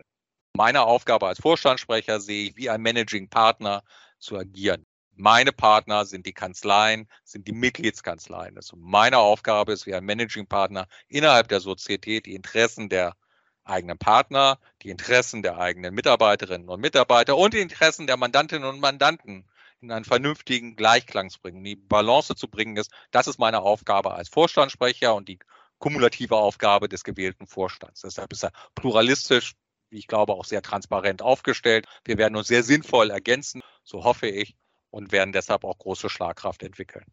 Meine 0.56 0.84
Aufgabe 0.84 1.28
als 1.28 1.40
Vorstandssprecher 1.40 2.20
sehe 2.20 2.50
ich, 2.50 2.56
wie 2.56 2.70
ein 2.70 2.82
Managing 2.82 3.30
Partner 3.30 3.84
zu 4.20 4.38
agieren. 4.38 4.86
Meine 5.16 5.52
Partner 5.52 6.06
sind 6.06 6.26
die 6.26 6.34
Kanzleien, 6.34 7.08
sind 7.24 7.48
die 7.48 7.54
Mitgliedskanzleien. 7.54 8.58
Also 8.58 8.76
meine 8.78 9.20
Aufgabe 9.20 9.74
ist, 9.74 9.86
wie 9.86 9.94
ein 9.94 10.06
Managing 10.06 10.48
Partner 10.48 10.88
innerhalb 11.08 11.48
der 11.50 11.60
Sozietät 11.60 12.26
die 12.26 12.36
Interessen 12.36 12.90
der 12.90 13.16
eigenen 13.64 13.98
Partner, 13.98 14.60
die 14.82 14.90
Interessen 14.90 15.42
der 15.42 15.58
eigenen 15.58 15.94
Mitarbeiterinnen 15.94 16.68
und 16.68 16.82
Mitarbeiter 16.82 17.38
und 17.38 17.54
die 17.54 17.60
Interessen 17.60 18.08
der 18.08 18.18
Mandantinnen 18.18 18.68
und 18.68 18.80
Mandanten 18.80 19.46
in 19.84 19.92
einen 19.92 20.06
vernünftigen 20.06 20.76
Gleichklang 20.76 21.30
zu 21.30 21.40
bringen, 21.42 21.64
die 21.64 21.76
Balance 21.76 22.36
zu 22.36 22.48
bringen 22.48 22.78
ist. 22.78 22.92
Das 23.12 23.28
ist 23.28 23.38
meine 23.38 23.62
Aufgabe 23.62 24.14
als 24.14 24.30
Vorstandssprecher 24.30 25.14
und 25.14 25.28
die 25.28 25.40
kumulative 25.78 26.38
Aufgabe 26.38 26.88
des 26.88 27.04
gewählten 27.04 27.46
Vorstands. 27.46 28.02
Deshalb 28.02 28.32
ist 28.32 28.44
er 28.44 28.52
pluralistisch, 28.74 29.54
wie 29.90 29.98
ich 29.98 30.08
glaube, 30.08 30.34
auch 30.34 30.46
sehr 30.46 30.62
transparent 30.62 31.22
aufgestellt. 31.22 31.86
Wir 32.06 32.18
werden 32.18 32.36
uns 32.36 32.48
sehr 32.48 32.64
sinnvoll 32.64 33.12
ergänzen, 33.12 33.62
so 33.84 34.04
hoffe 34.06 34.28
ich, 34.28 34.56
und 34.90 35.12
werden 35.12 35.34
deshalb 35.34 35.66
auch 35.66 35.78
große 35.78 36.10
Schlagkraft 36.10 36.64
entwickeln. 36.64 37.06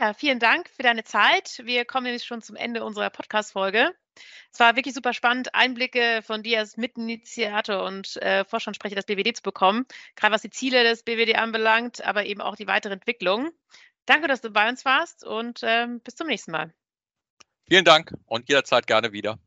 Ja, 0.00 0.14
vielen 0.14 0.38
Dank 0.38 0.68
für 0.70 0.84
deine 0.84 1.02
Zeit. 1.02 1.60
Wir 1.64 1.84
kommen 1.84 2.04
nämlich 2.04 2.24
schon 2.24 2.40
zum 2.40 2.54
Ende 2.54 2.84
unserer 2.84 3.10
Podcast-Folge. 3.10 3.92
Es 4.52 4.60
war 4.60 4.76
wirklich 4.76 4.94
super 4.94 5.12
spannend, 5.12 5.56
Einblicke 5.56 6.20
von 6.22 6.44
dir 6.44 6.60
als 6.60 6.76
Mitinitiator 6.76 7.84
und 7.84 8.16
äh, 8.18 8.44
Vorstandssprecher 8.44 8.94
des 8.94 9.06
BWD 9.06 9.36
zu 9.36 9.42
bekommen, 9.42 9.86
gerade 10.14 10.32
was 10.32 10.42
die 10.42 10.50
Ziele 10.50 10.84
des 10.84 11.02
BWD 11.02 11.34
anbelangt, 11.34 12.04
aber 12.04 12.26
eben 12.26 12.40
auch 12.40 12.54
die 12.54 12.68
weitere 12.68 12.92
Entwicklung. 12.92 13.50
Danke, 14.06 14.28
dass 14.28 14.40
du 14.40 14.50
bei 14.50 14.68
uns 14.68 14.84
warst 14.84 15.24
und 15.24 15.60
ähm, 15.64 16.00
bis 16.00 16.14
zum 16.14 16.28
nächsten 16.28 16.52
Mal. 16.52 16.72
Vielen 17.68 17.84
Dank 17.84 18.12
und 18.26 18.48
jederzeit 18.48 18.86
gerne 18.86 19.12
wieder. 19.12 19.38